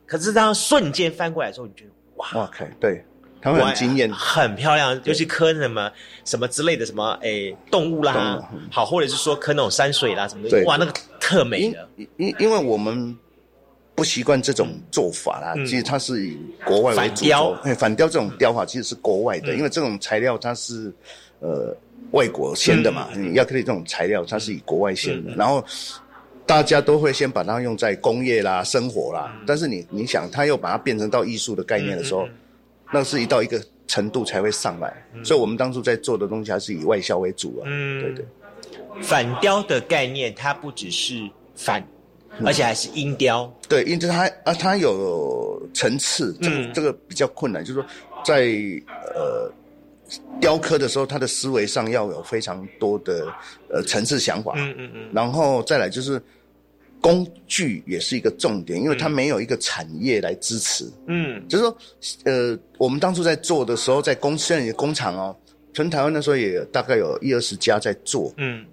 [0.06, 3.04] 可是当瞬间翻过来的时候，你觉得哇哇，对，
[3.42, 5.92] 很惊艳，很漂亮，尤其刻什么
[6.26, 11.88] 什么之类的什么诶动物啦，好，或者是说刻那种山水啦什么的，哇，那个特美的。
[12.18, 13.18] 因因为我们。
[13.98, 17.16] 不习惯这种做法啦，其实它是以国外为主。
[17.16, 20.94] 反雕，反雕这种雕法其实是国外的，因为这种材料它是
[21.40, 21.76] 呃
[22.12, 25.66] 外国先的嘛，亚克力这种材料它是以国外先的，然后
[26.46, 32.30] 大家都会先把它用在工业啦、生活啦，但是你你想，它又把它变成到艺术的概念的时候，
[32.94, 37.66] 那是一到一个程度才会上来，所以我们当初在做的东西还是以外销为主啊。
[37.66, 38.26] 嗯，对对。
[39.02, 41.84] 反雕的概念，它不只是反。
[42.46, 47.86] 而且还是音雕，对，因为它啊，它有层次，这个这个比较困难，就是说，
[48.24, 48.48] 在
[49.16, 49.52] 呃
[50.40, 53.28] 雕刻的时候，他的思维上要有非常多的
[53.70, 56.22] 呃层次想法，嗯嗯嗯，然后再来就是
[57.02, 61.78] 工具也是一个重点，因为它没有一个产业来支持，嗯，就是说，
[62.26, 65.36] 呃，我们当初在做的时候，在公司里的工厂哦，
[65.74, 68.66] 全台湾那时候也大概有一二十家在做，嗯，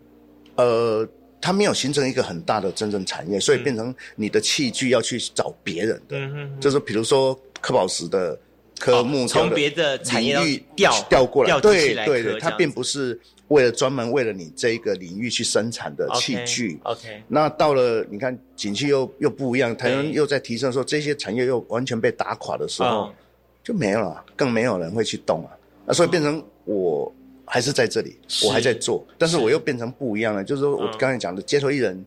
[0.57, 1.07] 呃，
[1.45, 6.19] 它没有形成一个很大的真正产业，所以变成你的器具要去找别人的，
[6.59, 8.39] 就是比如说科宝石的
[8.79, 16.81] 科目从别的产业领域调调过来，对对对，它并不是为了专门为了你这一个领域去生产的器具。
[16.85, 23.15] OK，那到了你看景气又又不一样，台湾又在提升的时候，这些产业又完全被打垮的时候，嗯
[23.63, 25.53] 就没有了，更没有人会去动啊。
[25.85, 27.15] 那所以变成我
[27.47, 30.43] 还是在这里，我还在做，但是我又变成不一样了。
[30.43, 32.05] 就是说我嗯刚才讲的街头艺人，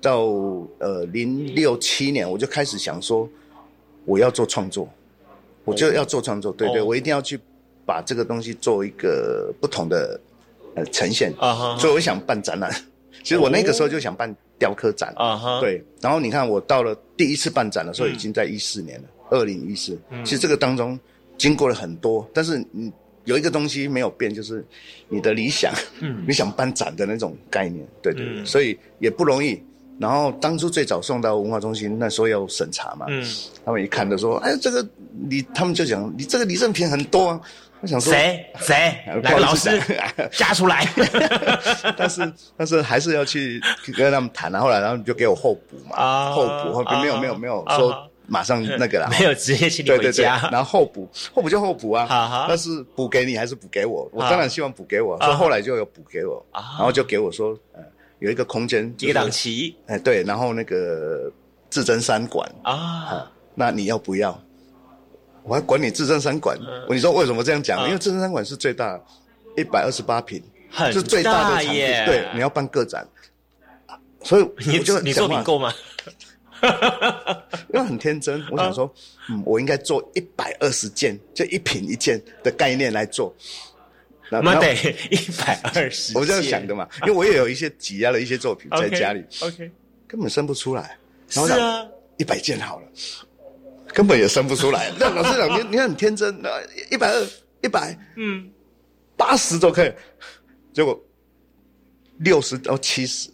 [0.00, 0.22] 到
[0.78, 3.28] 呃零六七年，我就开始想说，
[4.04, 4.88] 我要做创作，
[5.64, 7.38] 我就要做创作，对对，哦我一定要去
[7.86, 10.20] 把这个东西做一个不同的
[10.74, 11.32] 呃呈现。
[11.78, 12.70] 所以我想办展览。
[13.22, 15.84] 其实我那个时候就想办雕刻展，啊哈，，对。
[16.00, 19.98] 然后你看，我到了第一次办展的时候，嗯已经在一四年了，二零一四。
[20.10, 20.98] 嗯其实这个当中
[21.36, 22.90] 经过了很多，但是你
[23.30, 24.64] 有一个东西没有变，就是
[25.08, 26.22] 你的理想，嗯。
[26.26, 28.44] 你想办展的那种概念，对对对，嗯。
[28.44, 29.62] 所以也不容易。
[30.00, 33.24] 然后当初最早送到文化中心，那时候要审查嘛，嗯，
[33.64, 34.84] 他们一看就说：“哎，这个
[35.28, 37.40] 你，他们就讲你这个礼赠品很多啊。”
[37.82, 38.44] 我想说，谁？
[38.60, 38.94] 谁？
[39.22, 39.80] 个老师？
[40.32, 40.86] 加出来？
[41.96, 43.60] 但是但是还是要去
[43.96, 44.60] 跟他们谈啊。
[44.60, 52.06] 后来然后你就给我候补嘛，啊候补后没有没有没有啊说马上那个啦，没有直接请你对对对，回家，然后候补候补就候补啊。
[52.06, 55.26] 哈哈，但是补给你还是补给我，我啊当然希望补给我，啊。
[55.26, 56.62] 所以后来就有补给我，啊。
[56.78, 57.82] 然后就给我说，呃，
[58.20, 59.74] 有一个空间，一个档，期。
[59.86, 61.28] 哎对，然后那个
[61.68, 64.40] 至真三馆啊，啊，那你要不要？
[65.42, 66.94] 我还管你至真三馆，嗯。
[66.94, 67.80] 你说为什么这样讲？
[67.80, 67.86] 啊。
[67.88, 69.00] 因为至真三馆是最大，
[69.56, 70.40] 一百二十八平，
[70.92, 73.04] 是最大的场地，对，你要办个展，
[74.22, 75.72] 所以你就你作品够吗？
[77.72, 78.92] 因为很天真，我想说，
[79.28, 83.34] 嗯，我应该做一百二十件，就一品一件的概念来做。
[84.32, 84.74] 那妈然后得
[85.10, 89.70] 一百二十，我这样想的嘛，因为我也有一些挤压的一些作品在家里，OK，
[90.06, 90.96] 根本生不出来。
[91.28, 92.86] 是然后啊，一百件好了，
[93.88, 94.92] 根本也生不出来。
[94.98, 96.48] 那老师 讲，你你很天真，那
[96.90, 97.26] 一百二、
[97.62, 98.48] 一百、嗯，
[99.16, 99.92] 八十都可以，
[100.72, 100.96] 结果
[102.18, 103.30] 六十到七十，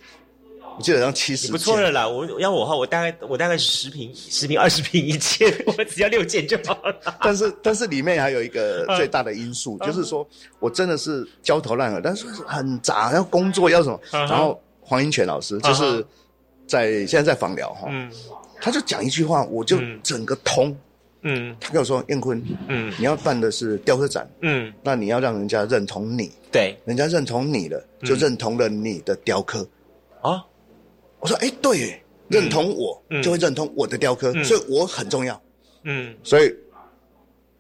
[0.77, 2.07] 我记得好像七十不错了啦。
[2.07, 6.95] 我要我的话，我大概我大概十瓶十瓶二十瓶一件， 我只要六件就好了。
[7.23, 10.27] 但是但是里面还有一个嗯最大的因素，就是说
[10.61, 14.01] 我真的是焦头烂额，但是很杂，要工作要什么。
[14.13, 16.05] 嗯然后黄英权老师就是
[16.67, 18.11] 在现在在访聊哈，嗯
[18.61, 20.77] 他就讲一句话，我就嗯整个通。
[21.29, 29.67] 嗯他跟我说：“燕坤，嗯你要办的是雕刻展，嗯，那你要让人家认同你，对人家认同你了，就嗯认同了你的雕刻。
[30.23, 30.45] 啊，
[31.27, 33.23] 我说：“哎，对耶，认同我嗯。
[33.23, 34.45] 就会认同我的雕刻，嗯。
[34.45, 35.41] 所以我很重要。
[35.83, 36.15] 嗯。
[36.23, 36.55] 所以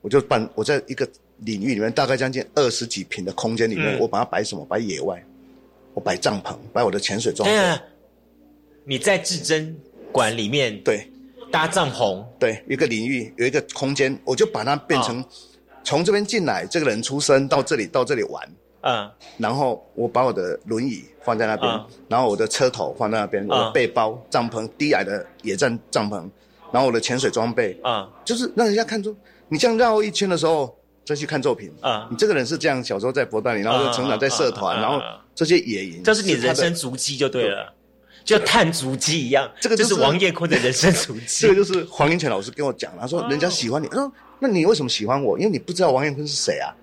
[0.00, 4.00] 我就办，我在一个领域里面，大概将近二十几平的空间里面，嗯。
[4.00, 4.64] 我把它摆什么？
[4.66, 5.20] 摆野外，
[5.94, 7.52] 我摆帐篷，摆我的潜水装备。
[7.52, 7.82] 对啊，
[8.84, 9.76] 你在至臻
[10.12, 11.10] 馆里面对。
[11.52, 15.26] 搭帐篷，对，一个领域有一个空间，我就把它变成哦。
[15.84, 18.52] 从这边进来，这个人出生到这里到这里玩，
[18.86, 19.10] 嗯。
[19.38, 21.84] 然后我把我的轮椅放在那边，嗯。
[22.08, 26.28] 然后我的车头放在那边，我的背包、帐篷、低矮的野战帐篷，
[26.72, 29.14] 然后我的潜水装备，啊就是让人家看出
[29.48, 35.00] 你这样绕一圈的时候，再去看作品，啊你这个人是这样，小时候在博大里，然后就成长在社团，嗯嗯嗯然后
[35.34, 37.72] 这些野营，这是你人生足迹就对了，
[38.24, 41.42] 就探足迹一样，这个就是是王彦坤的人生足迹。
[41.46, 41.54] 这个。
[41.54, 45.38] 就是黄英权老师跟我讲，他说人家喜欢你，他说那你为什么喜欢我？
[45.38, 46.74] 因为你不知道王彦坤是谁啊，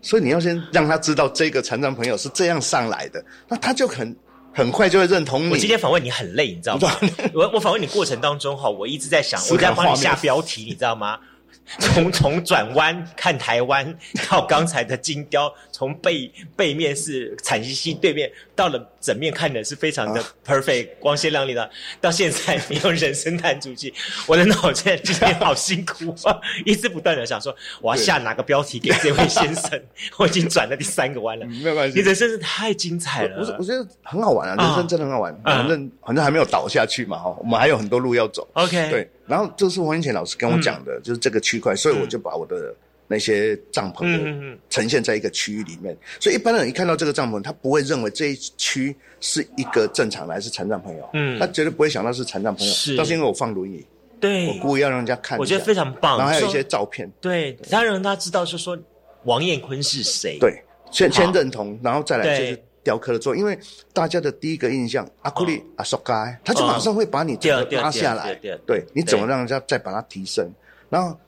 [0.00, 4.16] 所以你要先让他知道这个残障朋友是这样上来的，那他就很
[4.52, 5.50] 很快就会认同你。
[5.52, 6.90] 我今天访问你很累，你知道吗？
[7.34, 11.18] 我我访问你过程当中哈，我一直在想，我在帮你下标题，你知道吗？
[11.78, 13.96] 从从转弯看台湾
[14.28, 21.68] 到刚才的金雕， 从背背面是惨兮兮，对面到了整面看的是非常的 perfect、光鲜亮丽的，
[22.00, 23.92] 到现在你用人生探出去，
[24.26, 29.82] 我的脑袋今天好辛苦啊，一直不断的想说我要下哪个标题给这位先生，
[30.18, 31.98] 我已经转了第三个弯了，没有关系。
[31.98, 35.32] 你人生是太精彩了，我觉得很好玩啊，啊人生真的很好玩。
[35.42, 35.56] 啊。
[35.56, 38.46] 反正反正还没有倒下去嘛，哈，我们还有很多路要走。
[38.52, 42.74] OK 对，然后这是黄英前老师跟我讲的，就是这个区块，所以我就把我的
[43.08, 45.96] 那些帐篷呈现在一个区域里面。
[46.20, 51.38] 所以一般人一看到这个帐篷，他不会认为这一区是一个正常的还是残障朋友，嗯。
[51.38, 52.72] 他绝对不会想到是残障朋友。
[52.72, 52.96] 是。
[52.96, 53.84] 但是因为我放轮椅，
[54.20, 56.18] 对，我故意要让人家看，我觉得非常棒。
[56.18, 58.78] 然后还有一些照片，对，他让他知道是说，
[59.24, 60.38] 王彦坤是谁？
[60.38, 63.58] 对，先先认同，然后再来就是雕刻的做，因为
[63.92, 67.36] 大家的第一个印象，阿库利阿索盖，他就马上会把你
[67.72, 68.32] 拉下来，
[68.64, 70.48] 对，你怎么让人家再把它提升？
[70.88, 71.18] 然后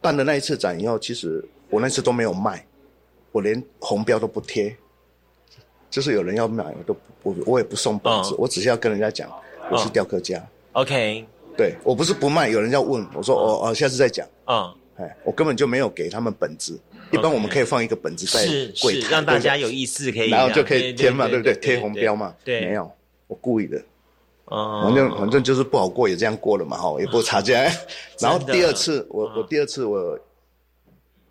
[0.00, 2.64] 办了那一次展以后，其实我那次都没有卖，
[3.32, 4.76] 我连红标都不贴，
[5.90, 9.28] 就是有人要买，我都我我也不送本子，我只是要跟人家讲
[9.68, 10.40] 我是雕刻家。
[10.74, 14.24] OK，对我不是不卖，有人要问我说哦哦，下次再讲。
[14.46, 16.78] 嗯，哎，我根本就没有给他们本子。
[17.12, 18.46] 一般我们可以放一个本子在
[18.80, 21.54] 柜台，让大家有意思可以，然后就可以贴嘛，对不对？
[21.56, 22.34] 贴红标嘛。
[22.44, 22.90] 对，没有，
[23.26, 23.80] 我故意的。
[24.46, 27.70] 哦，反正反正就是不好过，也这样过了嘛，哈，也不差价。
[28.20, 30.18] 然后第二次，我我第二次我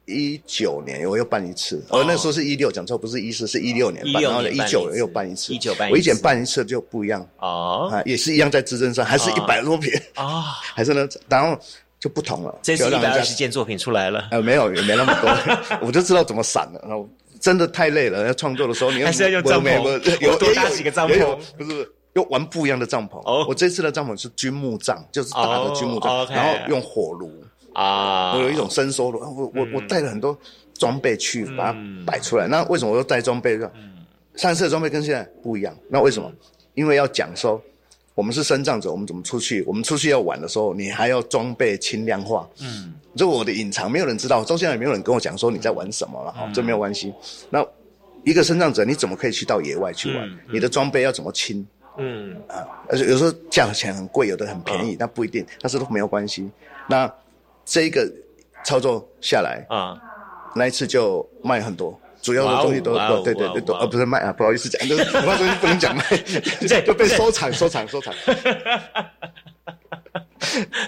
[0.06, 10.42] 一九年我又办一次，哦，那时候是一六，讲错，不是一四，是一六年办，然后一九年又办一次，一九办，我一减办一次就不一样哦，啊，也是一样在资政上，还是一百多平啊，
[10.76, 11.60] 还是呢，然后。
[12.00, 14.30] 就不同了，这次一百二十件作品出来了。
[14.32, 16.80] 呃，没有，也没那么多， 我就知道怎么散了。
[16.88, 17.08] 然后
[17.42, 21.38] 真的太累了，要创作的时候，你还是要用帐篷，有 多搭几个帐篷？
[21.58, 23.20] 不是，又玩不一样的帐篷。
[23.26, 27.44] 哦，我这次的帐篷是军木帐，就是大的军木帐，然后用火炉
[27.74, 29.18] 啊，我有一种伸缩的。
[29.18, 30.38] 我我我带了很多
[30.76, 32.48] 装备去把它摆出来。
[32.48, 33.60] 那为什么我要带装备？
[34.36, 35.76] 上次的装备跟现在不一样。
[35.90, 36.32] 那为什么？
[36.76, 37.62] 因为要讲说。
[38.20, 39.64] 我们是生障者，我们怎么出去？
[39.66, 42.46] 我们出去要玩的时候，你还要装备轻量化。
[42.60, 44.44] 嗯，这我的隐藏，没有人知道。
[44.44, 46.32] 到现在也没有人跟我讲说你在玩什么了。
[46.34, 47.14] 哈，这没有关系。
[47.50, 47.66] 那
[48.26, 50.30] 一个生障者，你怎么可以去到野外去玩？
[50.52, 51.66] 你的装备要怎么轻？
[51.98, 56.52] 嗯啊，而且有时候价钱很贵，有的很便宜，那不一定，但是都没有关系。
[56.90, 57.10] 那
[57.64, 58.06] 这一个
[58.66, 59.96] 操作下来啊，
[60.54, 61.98] 那一次就卖很多。
[62.22, 66.04] 主要的东西都都对对对都呃不是卖啊不好意思讲，就是很多东西不能讲卖，
[66.86, 68.14] 就被收藏收藏收藏。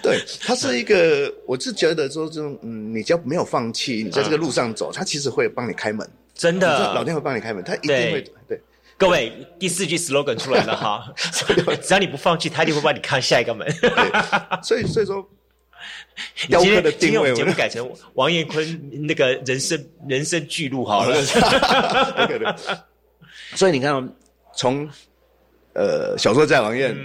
[0.02, 6.10] 对，它是一个，我是觉得说这种嗯，你只要没有放弃，你在这个路上走，它其实会帮你开门。
[6.34, 8.62] 真的，老天会帮你开门，它一定会对。
[8.98, 11.14] 各位，第四句 slogan 出来了哈，
[11.82, 13.68] 只要你不放弃，他一定会帮你开下一个门。
[14.64, 15.28] 所以所以说。
[16.36, 21.22] 今天今天我们节目改成王彦坤那个人生 人生巨鹿好了。
[23.56, 24.10] 所以你看，
[24.56, 24.88] 从
[25.74, 26.96] 呃小时候在王院，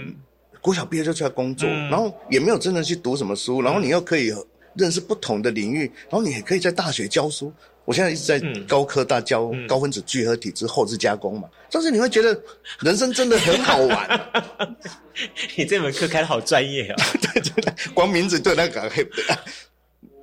[0.61, 4.33] 国小毕业就出来工作，然后也没有真的去读什么书，然后你又可以
[4.75, 7.51] 认识不同的领域，然后你也可以在大学教书。
[7.87, 12.37] 我现在一直在高科大教高分子聚合体之后置加工嘛，但是你会觉得
[12.81, 14.29] 人生真的很好玩。
[15.55, 16.95] 你这门课开的好专业 啊！
[17.21, 18.91] 对，对对，光名字对那个，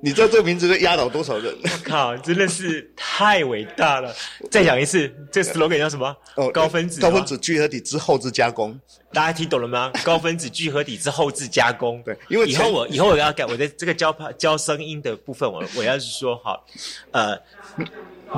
[0.05, 1.51] 你知道这个名字会压倒多少人？
[1.63, 4.13] 我靠，真的是太伟大了！
[4.51, 6.15] 再讲一次，这 slogan 叫什么？
[6.35, 8.79] 哦，高分子高分子聚合体之后置加工。
[9.11, 9.91] 大家听懂了吗？
[10.05, 12.03] 高分子聚合体之后置加工。
[12.03, 16.63] 对，因为以后我以后我要改我的这个教教声音的部分，我我要是说好，
[17.09, 17.35] 呃。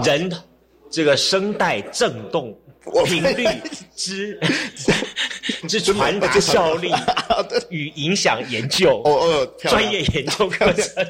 [0.03, 0.32] 人
[0.89, 2.57] 这个声带振动
[3.05, 3.45] 频率
[3.95, 4.39] 之
[5.68, 6.91] 之传达效力
[7.70, 11.05] 与影响研究哦哦，专业研究课程。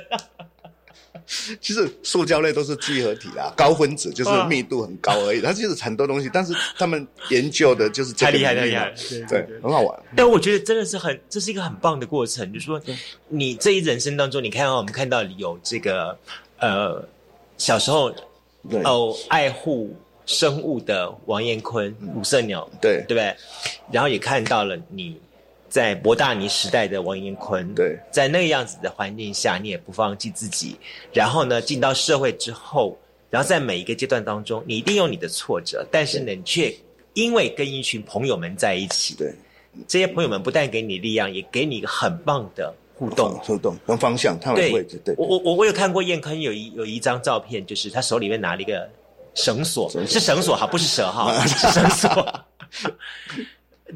[1.62, 5.42] 其实塑胶类都是聚合体啦，高分子就是密度很高而已。
[5.42, 8.94] 它就是很多东西，但是他们研究的就是太厉害太厉害，
[9.30, 10.00] 对，很好玩。
[10.16, 12.52] 但我觉得真的是很，这是一个很棒的过程。
[12.54, 12.82] 就是说，
[13.28, 16.18] 你这一人生当中，你看到我们看到有这个
[16.60, 17.08] 呃。
[17.60, 18.14] 小时候，
[18.84, 19.92] 哦，爱护
[20.28, 23.36] 生物的王彦坤，五色鸟，对对不对？
[23.92, 25.20] 然后也看到了你
[25.78, 30.76] 在博大尼时代的王彦坤，对，在那个样子的环境下，你也不放弃自己。
[31.14, 32.98] 然后呢，进到社会之后，
[33.30, 36.74] 然后在每一个阶段当中，你一定有你的挫折，但是呢，你却
[37.14, 39.32] 因为跟一群朋友们在一起，对，
[39.88, 42.74] 这些朋友们不但给你力量，也给你一个很棒的。
[42.96, 45.00] 互动，互动跟方向，他们的位置。
[45.06, 48.90] 对，我我我我有看过燕坤有一有一张照片，就是他手里面拿了一个
[49.36, 52.44] 绳索，是绳索哈，不是蛇哈， 是绳索。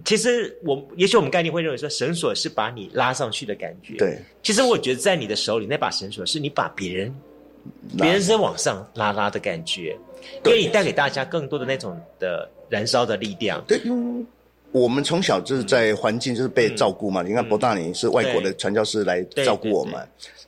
[0.05, 3.95] 其实我也许我们概念会认为说，绳索是把你拉上去的感觉。
[3.97, 7.13] 对，其实我觉得在你的手里那把绳索，是你把别人
[7.97, 9.97] 别人在往上拉拉的感觉，
[10.45, 13.63] 因为你带给大家更多的那种的燃烧的力量。
[13.67, 13.79] 对。
[14.73, 19.95] 我们从小就是在环境就是被照顾嘛，你看博大尼是外国的传教士来照顾我们，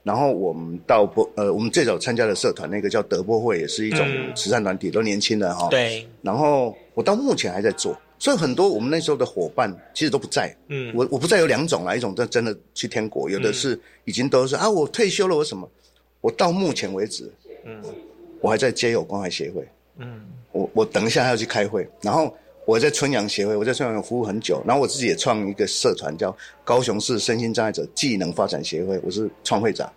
[0.02, 5.68] 然后我们到博呃，我们最早参加的社团那个叫德波会，也是一种慈善团体，都年轻人哈。
[5.70, 6.08] 对。
[6.22, 10.55] 然后我到目前还在做，所以很多我们那时候的伙伴其实都不在。
[10.69, 10.93] 嗯。
[10.95, 15.69] 我我不在有两种啦，一种真真的去天国，有的是已经都是啊，我退休了，我什么？
[16.21, 17.30] 我到目前为止，
[17.65, 17.84] 嗯，
[18.39, 19.67] 我还在街友关怀协会。
[19.97, 20.21] 嗯。
[20.53, 22.34] 我我等一下还要去开会，然后。
[22.65, 29.91] 我在春阳协会，我在春阳服务很久，然后我自己也创一个社团，叫高雄市身心障碍者技能发展协会，我是创会长。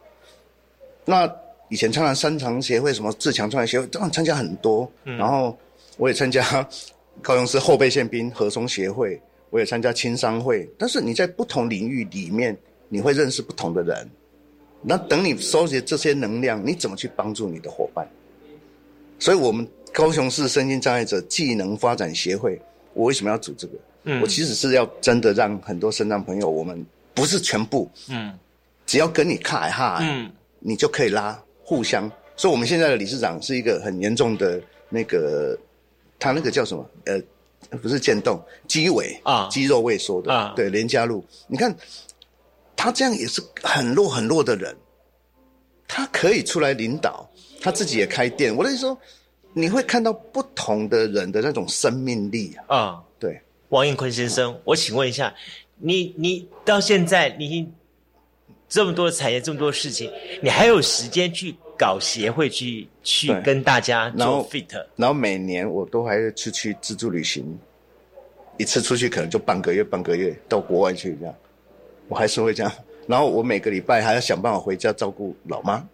[1.05, 1.33] 那
[1.69, 4.91] 以前参加三长协会、什么自强创业协会，这样参加很多。
[5.05, 5.57] 然后
[5.97, 6.69] 我也参加
[7.23, 10.69] 高雄市后备宪兵合松协会，我也参加青商会。
[10.79, 12.57] 但是你在不同领域里面，
[12.89, 14.09] 你会认识不同的人。
[14.83, 18.07] 那等你收集这些能量，你怎么去帮助你的伙伴？
[19.19, 22.61] 所以，我们高雄市身心障碍者技能发展协会，
[22.93, 23.73] 我为什么要组这个？
[24.05, 28.39] 嗯，我其实是要真的让很多身障朋友，我们不是全部，嗯，
[28.85, 32.09] 只要跟你卡一下，嗯，你就可以拉互相。
[32.37, 35.59] 所以，我们现在的理事长是一个很严重的那个，
[36.19, 36.91] 他那个叫什么？
[37.05, 37.21] 呃，
[37.79, 41.25] 不是渐冻，肌萎啊，肌肉萎缩的啊，对，连家路。
[41.49, 41.75] 你看，
[42.77, 44.77] 他这样也是很弱很弱的人，
[45.89, 47.29] 他可以出来领导，
[47.61, 48.55] 他自己也开店。
[48.55, 48.97] 我的意思说，
[49.53, 52.77] 你会看到不同的人的那种生命力啊。
[52.77, 53.41] 啊，对。
[53.71, 55.35] 王应坤先生，我请问一下，
[55.79, 57.69] 你你到现在你
[58.69, 60.09] 这么多的产业，这么多的事情，
[60.41, 64.87] 你还有时间去搞协会，去去跟大家做 fit？
[64.97, 67.45] 然后每年我都还出去自助旅行，
[68.59, 71.35] 一次出去可能就半个月，半个月到国外去这样，
[72.09, 72.73] 我还是会这样。
[73.07, 75.87] 然后我每个礼拜还要想办法回家照顾老妈。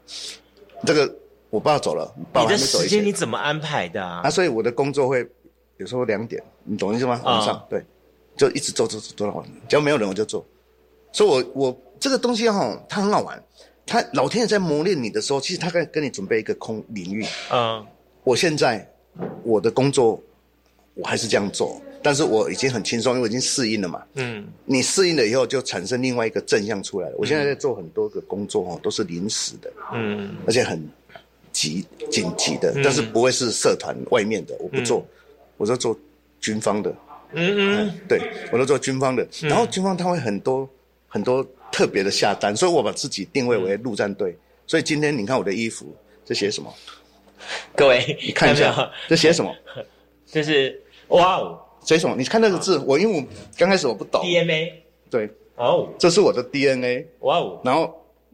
[0.86, 1.14] 这个
[1.50, 4.22] 我爸走了，你的时间你怎么安排的啊？
[4.24, 5.28] 啊，所以我的工作会。
[5.78, 7.20] 有时候两点，你懂意思吗？
[7.24, 7.82] 晚上对，
[8.36, 10.44] 就一直做做做做到晚上，只要没有人我就做。
[11.10, 13.42] 所以，我我这个东西哈，它很好玩。
[13.86, 17.26] 它老天爷在磨练你的时候，其实他在跟你准备一个空领域。
[17.52, 17.84] 嗯，
[18.24, 18.88] 我现在
[19.42, 20.20] 我的工作
[20.94, 24.02] 我还是这样做，但是我已经很轻松，因为我已经适应了嘛。
[24.14, 27.16] 嗯，你适应了以后，就产生另外一个正向出来了。
[27.18, 30.82] 我现在在做很多个工作哦，都是临时的，嗯，而且很
[31.52, 35.06] 急紧急的，但是不会是社团外面的，我不做。
[35.58, 35.96] 我在做
[36.40, 36.90] 军方的，
[37.34, 38.20] 嗯嗯，对
[38.50, 40.68] 我都做军方的，然后军方他会很多
[41.06, 44.36] 很多特别的下单，所以我把自己定位为陆战队。
[44.66, 45.92] 所以今天你看我的衣服，
[46.24, 46.72] 这写什么？
[47.74, 49.52] 各位，你看一下，这写什么？
[50.26, 52.14] 这是哇哦，写什么？
[52.16, 53.26] 你看那个字，我因为我
[53.58, 54.72] 刚开始我不懂 DNA，
[55.10, 57.92] 对，哦，这是我的 DNA，哇哦，然后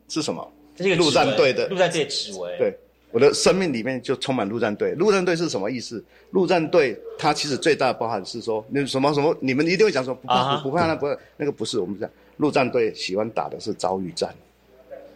[0.08, 0.46] 是什么？
[0.76, 2.76] 这是陆战队的陆战队指纹，对。
[3.10, 4.92] 我的生命里面就充满陆战队。
[4.92, 6.04] 陆战队是什么意思？
[6.30, 11.06] 陆战队它其实最大的包含是说，那什么什么，你们一定会讲说不怕不怕那不
[11.38, 12.08] 那个不是我们讲
[12.38, 14.34] 陆战队喜欢打的是遭遇战。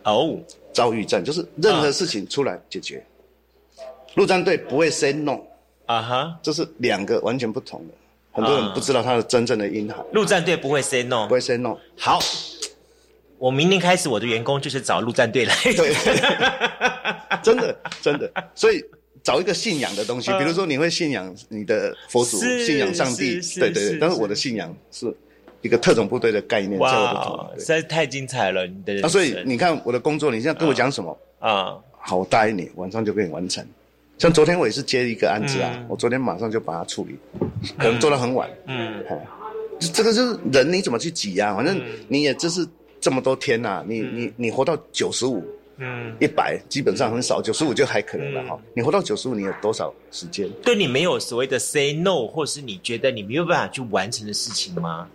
[0.04, 0.38] 哦，
[0.72, 3.04] 遭遇战就是任何事情出来解决。
[4.14, 5.40] 陆战队不会 say no。
[5.86, 7.94] 啊哈，这是两个完全不同的，
[8.30, 9.98] 很多人不知道它的真正的意涵。
[10.12, 11.76] 陆战队不会 say no，不会 say no。
[11.98, 12.20] 好。
[13.38, 15.52] 我明年开始，我的员工就是找陆战队来。
[15.64, 15.92] 对，
[17.42, 18.80] 真的真的，所以
[19.20, 23.98] 找一个信仰的东西，比如说你会信仰你的佛祖，信仰上帝，对对对。
[23.98, 25.12] 但是我的信仰是
[25.62, 28.66] 一个特种部队的概念，哇，实在太精彩了！
[28.66, 31.78] 你的那所以你看我的工作，你现在跟我讲什么啊？
[31.98, 33.64] 好，我答应你，晚上就给你完成。
[34.18, 37.16] 像昨天我也是接一个案子啊，我昨天马上就把它处理，
[37.78, 38.50] 可能做到很晚。
[38.66, 39.18] 嗯，好
[39.80, 41.54] 这个就是人你怎么去挤啊？
[41.54, 42.68] 反正你也就是。
[43.04, 45.42] 这么多天呐，你你你活到九十五，
[45.78, 48.56] 嗯，一百基本上很少，九十五就还可能了哈。
[48.76, 50.48] 你活到九十五，你有多少时间？
[50.62, 55.08] 对你没有所谓的 say no，或是你觉得你没有办法去完成的事情吗？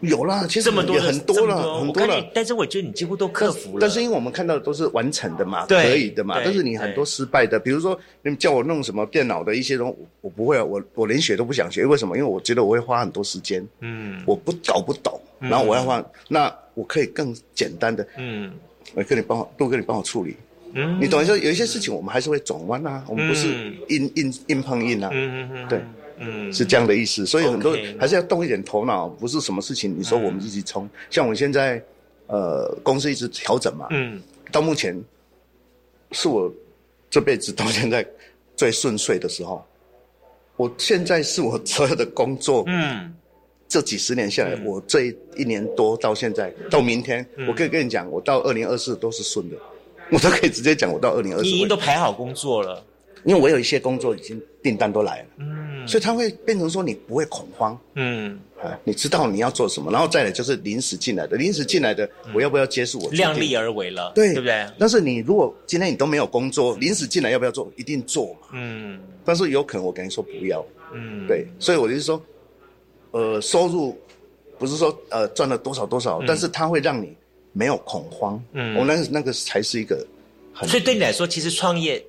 [0.00, 2.26] 有啦，其实这么多很多了，很多了。
[2.34, 3.78] 但是我觉得你几乎都克服了。
[3.80, 6.40] 但是因为我们看到的都是完成的嘛，可以的嘛。
[6.42, 11.84] 但是你很多失败的，比如说你叫我弄什么电脑的一些东西，我不会啊，我我连学都不想学。
[11.84, 12.16] 为什么？
[12.16, 13.66] 因为我觉得我会花很多时间。
[13.80, 18.50] 嗯，我不搞不懂，然后我要花，那我可以更简单的，嗯，
[18.94, 20.36] 我跟你帮我，都跟你帮我处理。
[20.72, 21.24] 嗯，你懂？
[21.24, 23.48] 说有一些事情我们还是会转弯啊，我们不是
[23.88, 25.10] 硬硬硬碰硬啊。
[25.12, 25.80] 嗯嗯嗯，对。
[26.20, 30.88] 嗯，是这样的意思，所以很多还是要动一点头脑，不是什么事情你说我们一起冲。
[31.08, 31.82] 像我现在，
[32.26, 34.20] 呃，公司一直调整嘛，嗯，
[34.52, 34.94] 到目前
[36.12, 36.52] 是我
[37.08, 38.06] 这辈子到现在
[38.54, 39.66] 最顺遂的时候。
[40.56, 43.10] 我现在是我所有的工作，嗯，
[43.66, 49.56] 这几十年下来，我这一年多到现在到明天，我可以跟你讲，我到二零二四都是顺的，
[50.12, 51.44] 我都可以直接讲，我到二零二四。
[51.44, 52.84] 你已经都排好工作了。
[53.22, 62.98] 因为我有一些工作已经订单都来了，嗯，所以它会变成说你不会恐慌，嗯，啊，你知道你要做什么，然后再来就是临时进来的，临时进来的我要不要接受？
[62.98, 64.66] 我量力而为了，对，对不对？
[64.78, 67.70] 但是你如果今天你都没有工作，临时进来要不要做？
[67.76, 72.22] 一定做嘛，嗯，但是有可能我跟你说不要，嗯，对，所以我就是说，
[73.10, 73.98] 呃，收入
[74.58, 77.14] 不是说呃赚了多少多少，但是它会让你
[77.52, 80.06] 没有恐慌，嗯，我那那个才是一个，
[80.66, 82.04] 所以对你来说，其实创业。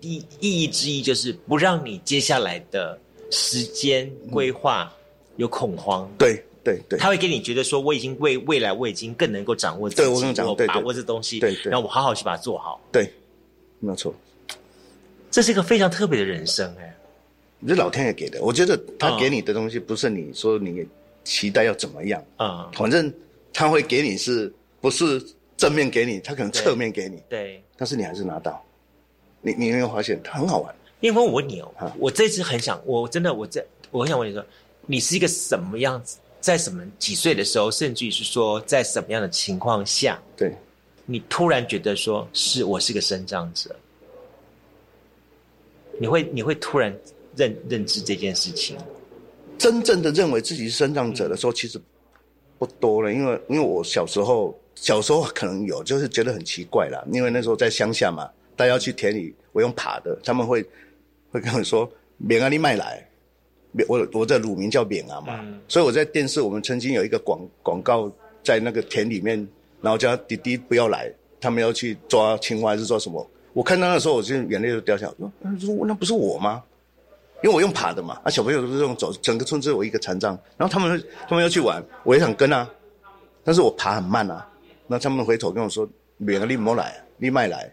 [0.00, 2.98] 意意义之一就是不让你接下来的
[3.30, 4.92] 时间规划
[5.36, 6.10] 有恐慌。
[6.18, 12.80] 对对对，他会给你觉得说，我已经为未来我已经更能够掌握自己，我把握这东西，对对，然后我好好去把它做好。
[12.90, 13.10] 对，
[13.78, 14.14] 没有错。
[15.30, 16.96] 这是一个非常特别的人生哎，
[17.66, 18.42] 这老天爷给的。
[18.42, 20.86] 我觉得他给你的东西不是你说你
[21.24, 23.12] 期待要怎么样啊，反正
[23.52, 25.22] 他会给你是不是
[25.56, 28.64] 正面给你，他可能侧面给你，对，但是你还是拿到。
[29.46, 30.74] 你你有没有发现它很好玩？
[30.98, 34.44] 因为我问你哦，我这次很想，我真的我在我很想问你说，
[34.86, 36.18] 你是一个什么样子？
[36.40, 40.52] 在什么几岁的时候，甚至于是说在什么样的情况下，对，
[41.04, 43.74] 你突然觉得说是我是个生长者，
[45.98, 46.96] 你会你会突然
[47.36, 48.76] 认认知这件事情，
[49.58, 51.80] 真正的认为自己是生长者的时候，其实
[52.58, 60.64] 不多了，因为因为我小时候小时候可能有，就是觉得很奇怪啦，因为那时候在乡下嘛，大家要去田里，我用爬的，他们会
[61.30, 63.06] 会跟我说免啊，你卖来。
[63.88, 65.38] 我我的乳名叫免啊嘛，
[65.68, 68.10] 所以我在电视，我们曾经有一个广广告
[68.42, 69.36] 在那个田里面，
[69.82, 73.30] 然后叫弟弟不要来，他们要去抓青蛙还是抓什么？
[73.52, 75.12] 我看到那时候，我就眼泪就掉下来，
[75.60, 76.62] 说那不是我吗？
[77.42, 82.66] 因为我用爬的嘛，啊小朋友都是用走，整个村只有我一个残障，然后他们他们要去玩，我也想跟啊，
[83.44, 84.48] 但是我爬很慢啊，
[84.86, 85.86] 那他们回头跟我说，
[86.24, 87.70] 扁啊你莫来，你麦来。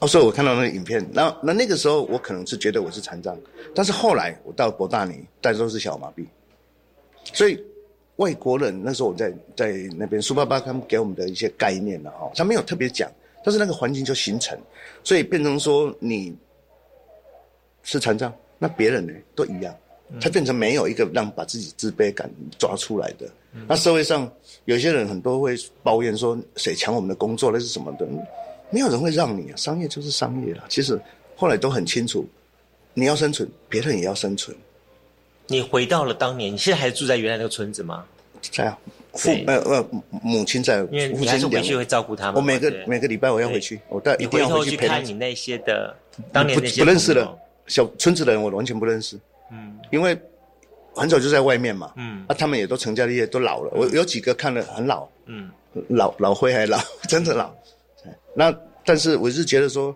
[0.00, 3.38] 哦，所以我看到那个影片，那那那个时候我可能是觉得我是残障，
[3.74, 6.26] 但是后来我到博大尼，大家都是小麻痹，
[7.32, 7.62] 所以
[8.16, 13.10] 外国人那时候我在在那边，苏爸爸他们给我们的一些概念呢，哈，他没有特别讲，
[13.44, 14.58] 但是那个环境就形成，
[15.04, 16.36] 所以变成说你
[17.82, 19.74] 是残障，那别人呢都一样，
[20.20, 22.28] 他变成没有一个让把自己自卑感
[22.58, 23.26] 抓出来的。
[23.68, 24.30] 那社会上
[24.64, 28.06] 有些人很多会抱怨说谁抢我们的工作那是什么的。
[28.70, 30.64] 没有人会让你啊，商业就是商业了。
[30.68, 31.00] 其实
[31.36, 32.26] 后来都很清楚，
[32.92, 34.56] 你要生存，别人也要生存。
[35.46, 38.04] 你回到了当年，你现在还住在原来那个村子吗？
[38.50, 38.78] 在啊，
[39.12, 39.88] 父呃呃
[40.22, 42.34] 母亲在，因为你还是回去会照顾他们。
[42.34, 45.96] 我每个每个礼拜我要回去，我带你回头去看你那些的
[46.32, 49.18] 当年那些不认识的小村子的人，我完全不认识。
[49.50, 50.18] 嗯，因为
[50.94, 51.92] 很早就在外面嘛。
[51.96, 53.70] 嗯，啊，他们也都成家立业，都老了。
[53.74, 55.50] 我有几个看了很老，嗯，
[55.88, 57.54] 老老灰还老， 真的老。
[58.34, 58.54] 那
[58.84, 59.94] 但是我是觉得说，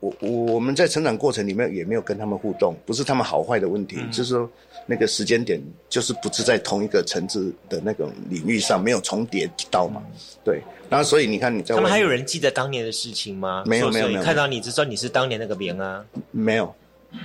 [0.00, 4.50] 我我我们在成长过程里面也没有跟他们互动，不是他们好坏的问题，就是说
[4.86, 10.02] 那个时间点就是不是在同一个层次的那种领域上没有重叠到嘛？
[10.44, 13.62] 对，然后所以你看你在他们还有人记得当年的事情吗？
[13.66, 16.04] 没有没有没有，看到你就说你是当年那个名啊？
[16.30, 16.74] 没有，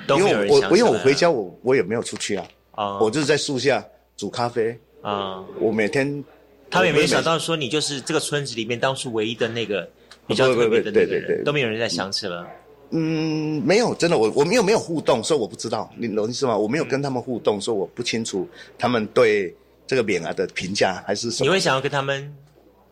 [0.06, 0.70] 都没有人想。
[0.70, 3.84] 我因为我回家我我也没有出去啊，啊，我就是在树下
[4.16, 6.24] 煮咖啡啊，我每天
[6.70, 9.90] 他们也没想到说你就是这个村子里面当初唯一的那个。
[10.28, 12.48] 比较特别的那个人，都没有人在想起了。
[12.92, 16.56] 嗯，没有，真的，我我们又没有互动，所以我不知道，你懂意思吗？
[16.56, 18.48] 我没有跟他们互动，所以我不清楚
[18.78, 19.54] 他们对
[19.88, 21.46] 这个扁儿的评价还是什么。
[21.46, 22.34] 你会想要跟他们？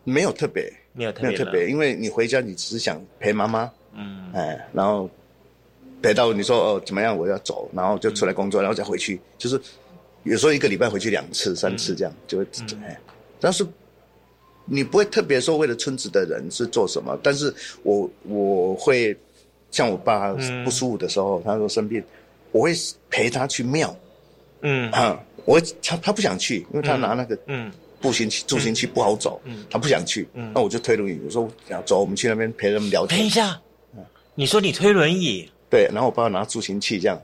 [0.02, 5.08] 没有特别，没有特别，特别，因为你回家，你只是想陪妈妈，嗯，哎，然后
[6.02, 9.58] 陪到你说哦怎么样，我要走，然后就出来工作，然后再回去，就是
[10.24, 12.46] 有时候一个礼拜回去两次、三次这样，就会
[12.82, 12.98] 哎，
[13.40, 13.64] 但是。
[14.64, 17.52] 你不会特别说为了村子的人是做什么，但是
[17.82, 19.16] 我我会
[19.70, 20.32] 像我爸
[20.64, 22.02] 不舒服的时候，他说生病，
[22.52, 22.72] 我会
[23.10, 23.96] 陪他去庙，
[24.62, 24.90] 嗯。
[24.90, 27.72] 啊，我他他不想去，因为他拿那个嗯。
[28.00, 31.50] 步行器助行器不好走，嗯，他不想去，嗯，那我就推轮椅，我说
[31.86, 33.18] 走，我们去那边陪他们聊天。
[33.18, 33.58] 等一下，
[34.34, 35.48] 你说你推轮椅？
[35.70, 37.18] 对，然后我爸拿助行器这样，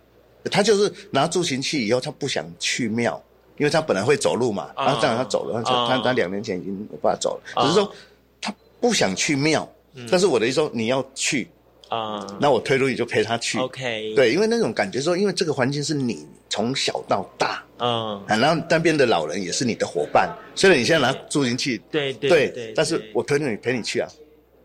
[0.50, 3.22] 他就是拿助行器以后，他不想去庙。
[3.60, 7.62] 因为他本来会走路嘛，然后这样他走了，他他两年前已经没办法走了。
[7.62, 7.92] 只是说
[8.40, 8.50] 他
[8.80, 9.70] 不想去庙，
[10.10, 11.46] 但是我的意思说你要去
[11.90, 13.58] 啊，那我推路你就陪他去。
[13.58, 20.34] OK，对，因为那种感觉说，因为这个环境是你从小到大，嗯，然后那边的老人也是你的伙伴。
[20.54, 24.08] 虽然你现在拿住进去，对对对，但是我推着你陪你去啊，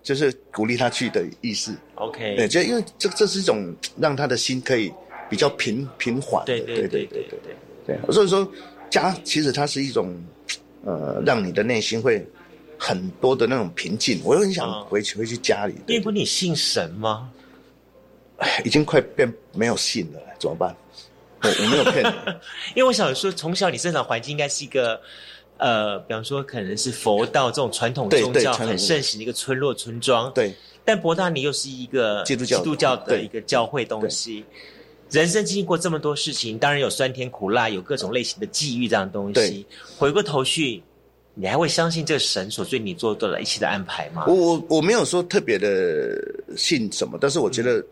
[0.02, 1.76] 就是鼓励他去的意思。
[1.96, 4.90] OK，对，就因为这这是一种让他的心可以
[5.30, 6.46] 比较平平缓。
[6.46, 7.28] 对对对对
[7.86, 8.50] 对，所以说。
[9.02, 10.16] 家其实它是一种，
[10.86, 12.26] 呃，让你的内心会
[12.78, 14.22] 很多的那种平静。
[14.24, 15.76] 我又很想回去回去家里。
[15.88, 17.30] 因为你信神吗？
[18.64, 20.76] 已经快变没有信了，怎么办？
[21.42, 22.32] 我我没有骗你。
[22.76, 25.00] 因为我想说，从小你生长环境应该是一个，
[25.58, 30.32] 呃，比方说可能是佛道这种传统宗教很盛行的一个村落村庄。
[30.34, 30.54] 对。
[30.84, 34.46] 但博大尼又是一个基督教基督教的一个教会东西。
[35.12, 39.66] 人生经历过这么多事情，当然有酸甜苦辣，有各种类型的际遇这样东西。
[39.98, 40.82] 回过头去，
[41.34, 44.26] 你还会相信这个神所对你做的一切的安排吗？
[44.28, 46.18] 我我我没有说特别的
[46.58, 47.86] 信什么，但是我觉得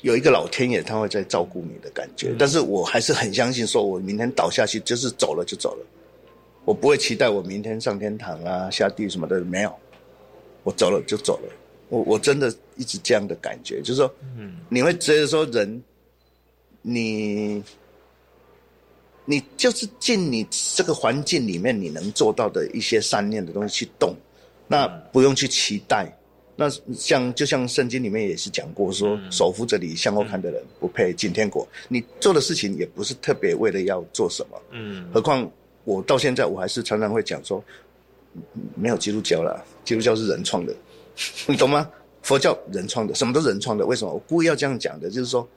[0.00, 2.34] 有一个老天爷他会在照顾你的感觉。
[2.38, 5.86] 但是我还是很相信，说我明天倒下去就是走了就走了，
[6.64, 9.72] 我不会期待我明天上天堂啊、下地什么的，没有，
[10.64, 11.52] 我走了就走了。
[11.90, 15.82] 我我真的一直这样的感觉，就是说，嗯，你会觉得说人，
[16.82, 17.62] 你，
[19.24, 24.14] 你就是进你这个环境里面，你能做到的一些善念的东西去动，
[24.66, 26.16] 那不用去期待。
[26.56, 31.66] 那像就像圣经里面也是讲过，说手扶着你向后看的人不配进天国。
[31.88, 35.50] 你做的事情也不是特别为了要做什么，嗯，何况
[35.84, 37.64] 我到现在我还是常常会讲说，
[38.74, 40.74] 没有基督教了，基督教是人创的，
[41.46, 41.88] 你懂吗？
[42.20, 43.86] 佛教人创的，什么都人创的。
[43.86, 45.08] 为什么我故意要这样讲的？
[45.08, 45.48] 就是说，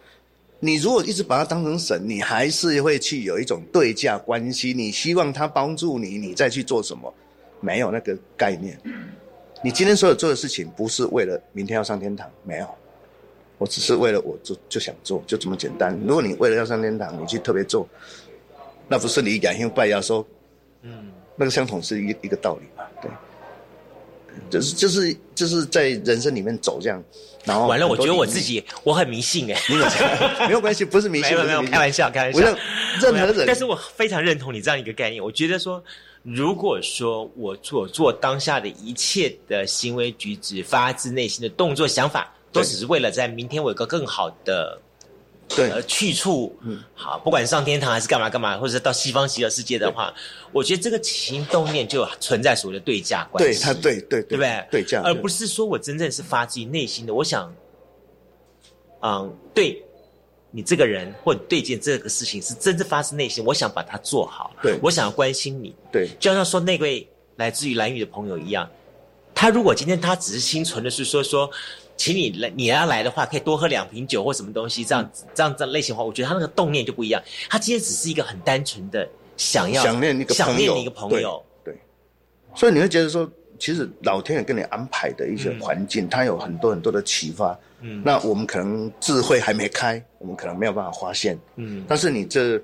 [0.63, 4.73] 你如果一直把它当成神，你还是会去有一种对价关系。
[4.73, 7.13] 你希望他帮助你，你再去做什么？
[7.59, 8.79] 没有那个概念。
[9.61, 12.67] 你今天所有做的事情，不是为了明天要上天堂，没有，
[13.57, 15.99] 我只是为了我就就想做，就这么简单。
[16.07, 17.85] 如果你为了要上天堂，你去特别做，
[18.87, 20.25] 那不是你感兴拜要说，
[20.83, 23.11] 嗯，那个相同是一一个道理嘛，对，
[24.49, 27.03] 就是就是就是在人生里面走这样，
[27.45, 29.59] 然后完了，我觉得我自己我很迷信 哎，
[30.47, 32.39] 没有关系，不是迷信，没有开玩笑，开玩笑，
[33.01, 35.83] 任何人，但是我非常认同你这样一个概念，我觉得说。
[36.25, 44.79] 如果说我做做当下的一切的行为举止，发自内心的动作想法，都只是为了在明天我有个更好的
[45.55, 50.13] 对去处，嗯，好，不管上天堂还是干嘛干嘛，或者是到西方极乐世界的话，
[50.51, 54.67] 我觉得这个起心动念就存在所谓的对价关系，对他对对对不对？
[54.71, 57.53] 对价，而不是说我真正是发自于内心的，我想，
[59.01, 59.83] 嗯，对。
[60.55, 64.51] 你这个人或者对件这个事情是真正发自内心，我想把它做好。
[64.61, 65.75] 对，我想要关心你。
[65.91, 68.69] 对，就像说那位来自于蓝宇的朋友一样，
[69.33, 71.49] 他如果今天他只是心存的是说说，
[72.03, 77.23] 请你来你要来的话，可以多喝两瓶酒或什么东西，这样子这样这类型的话，我觉得他那个动念就不一样。
[77.49, 81.41] 他今天只是一个很单纯的想要想念一个想念一个朋友。
[81.63, 81.73] 对，
[82.53, 87.57] 所以你会觉得说，其实老天爷跟你安排的一些环境，他有很多很多的启发。
[87.79, 91.39] 嗯，那我们可能智慧还没开，我们可能没有办法发现。
[91.55, 92.61] 嗯，但是你这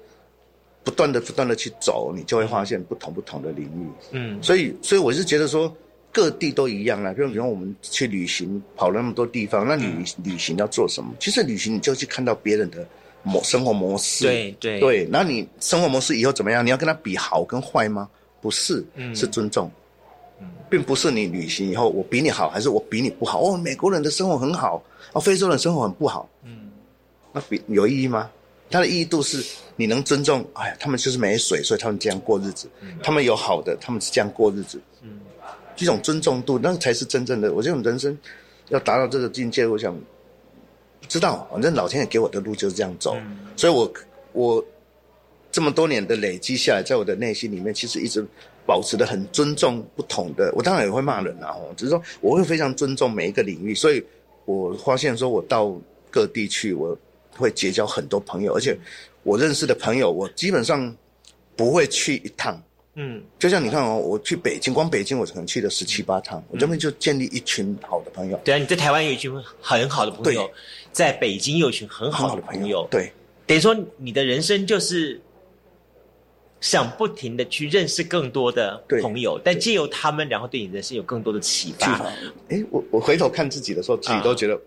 [0.83, 3.87] 不断的、不断的去走，你就会发现不同不同的领域。
[4.11, 5.73] 嗯，所以，所以我是觉得说，
[6.11, 7.13] 各地都一样啦。
[7.13, 9.85] 比如，比如我们去旅行，跑了那么多地方，那你
[10.23, 11.13] 旅行要做什么？
[11.19, 12.87] 其实旅行你就去看到别人的
[13.23, 14.25] 模生活模式。
[14.25, 16.65] 对对对，那你生活模式以后怎么样？
[16.65, 18.09] 你要跟他比好跟坏吗？
[18.41, 19.69] 不是，是尊重。
[20.69, 23.41] 并不是你旅行以后我比你好，还是我比你不好？
[23.41, 24.81] 哦，美国人的生活很好，
[25.13, 26.29] 哦，非洲人生活很不好。
[26.43, 26.69] 嗯，
[27.33, 28.29] 那比有意义吗？
[28.71, 29.43] 它的意义度是
[29.75, 32.69] 你能尊重，哎，他们就是没水，所以他们这样过日子。
[33.01, 34.79] 他们有好的，他们是这样过日子。
[35.79, 37.53] 嗯，这种尊重度，那才是真正的。
[37.53, 38.17] 我这种人生
[38.69, 39.95] 要达到这个境界，我想
[41.07, 43.17] 知道，反正老天爷给我的路就是这样走。
[43.55, 43.91] 所以我
[44.33, 44.65] 我
[45.51, 48.25] 这么多年的累积下来，在我的内心里面，其实一直。
[48.65, 54.05] 保持的很尊重不同的，我当然也会骂人啊，只是说我会非常尊重每一个领域，所以
[54.45, 55.75] 我发现说我到
[56.11, 56.95] 各地去，我
[57.35, 58.77] 会结交很多朋友，而且
[59.23, 60.95] 我认识的朋友，我基本上
[61.55, 62.61] 不会去一趟，
[63.01, 68.37] 嗯，就像你看哦，我去北京，光北京我可能去了十七八趟，我这边就建立一群好的朋友。
[68.43, 69.31] 对啊，你在台湾有一群
[69.61, 70.51] 很好的朋友，
[70.91, 73.11] 在北京有一群很好的朋友，对，
[73.47, 75.19] 等于说你的人生就是。
[76.61, 82.05] 想不停的去认识更多的朋友，但借由他们，然后对你人生有更多的启发。
[82.49, 84.59] 哎，我我回头看自己的时候，自己都觉得。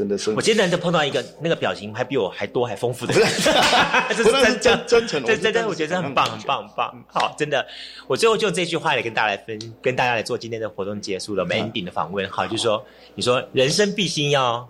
[0.00, 3.12] 真的是，我今天难得碰到一个那个表情还比我还多还丰富的，
[4.16, 7.04] 这是真真真诚，真真真，我觉得很棒很棒很棒。
[7.06, 7.66] 好，真的，
[8.06, 12.26] 我最后就这句话来跟大家来分，跟大家来做今天的活动结束了 ending 的访问。
[12.30, 12.82] 好，就是说，
[13.14, 14.66] 你说人生必须要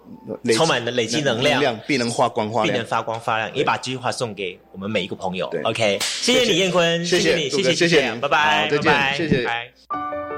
[0.56, 3.54] 充满了累积能量，必能发光发亮，必能发光发亮。
[3.54, 5.48] 也把这句话送给我们每一个朋友。
[5.62, 10.29] OK，谢谢李彦坤，谢谢你，谢谢谢谢，拜拜，再见，谢谢，拜。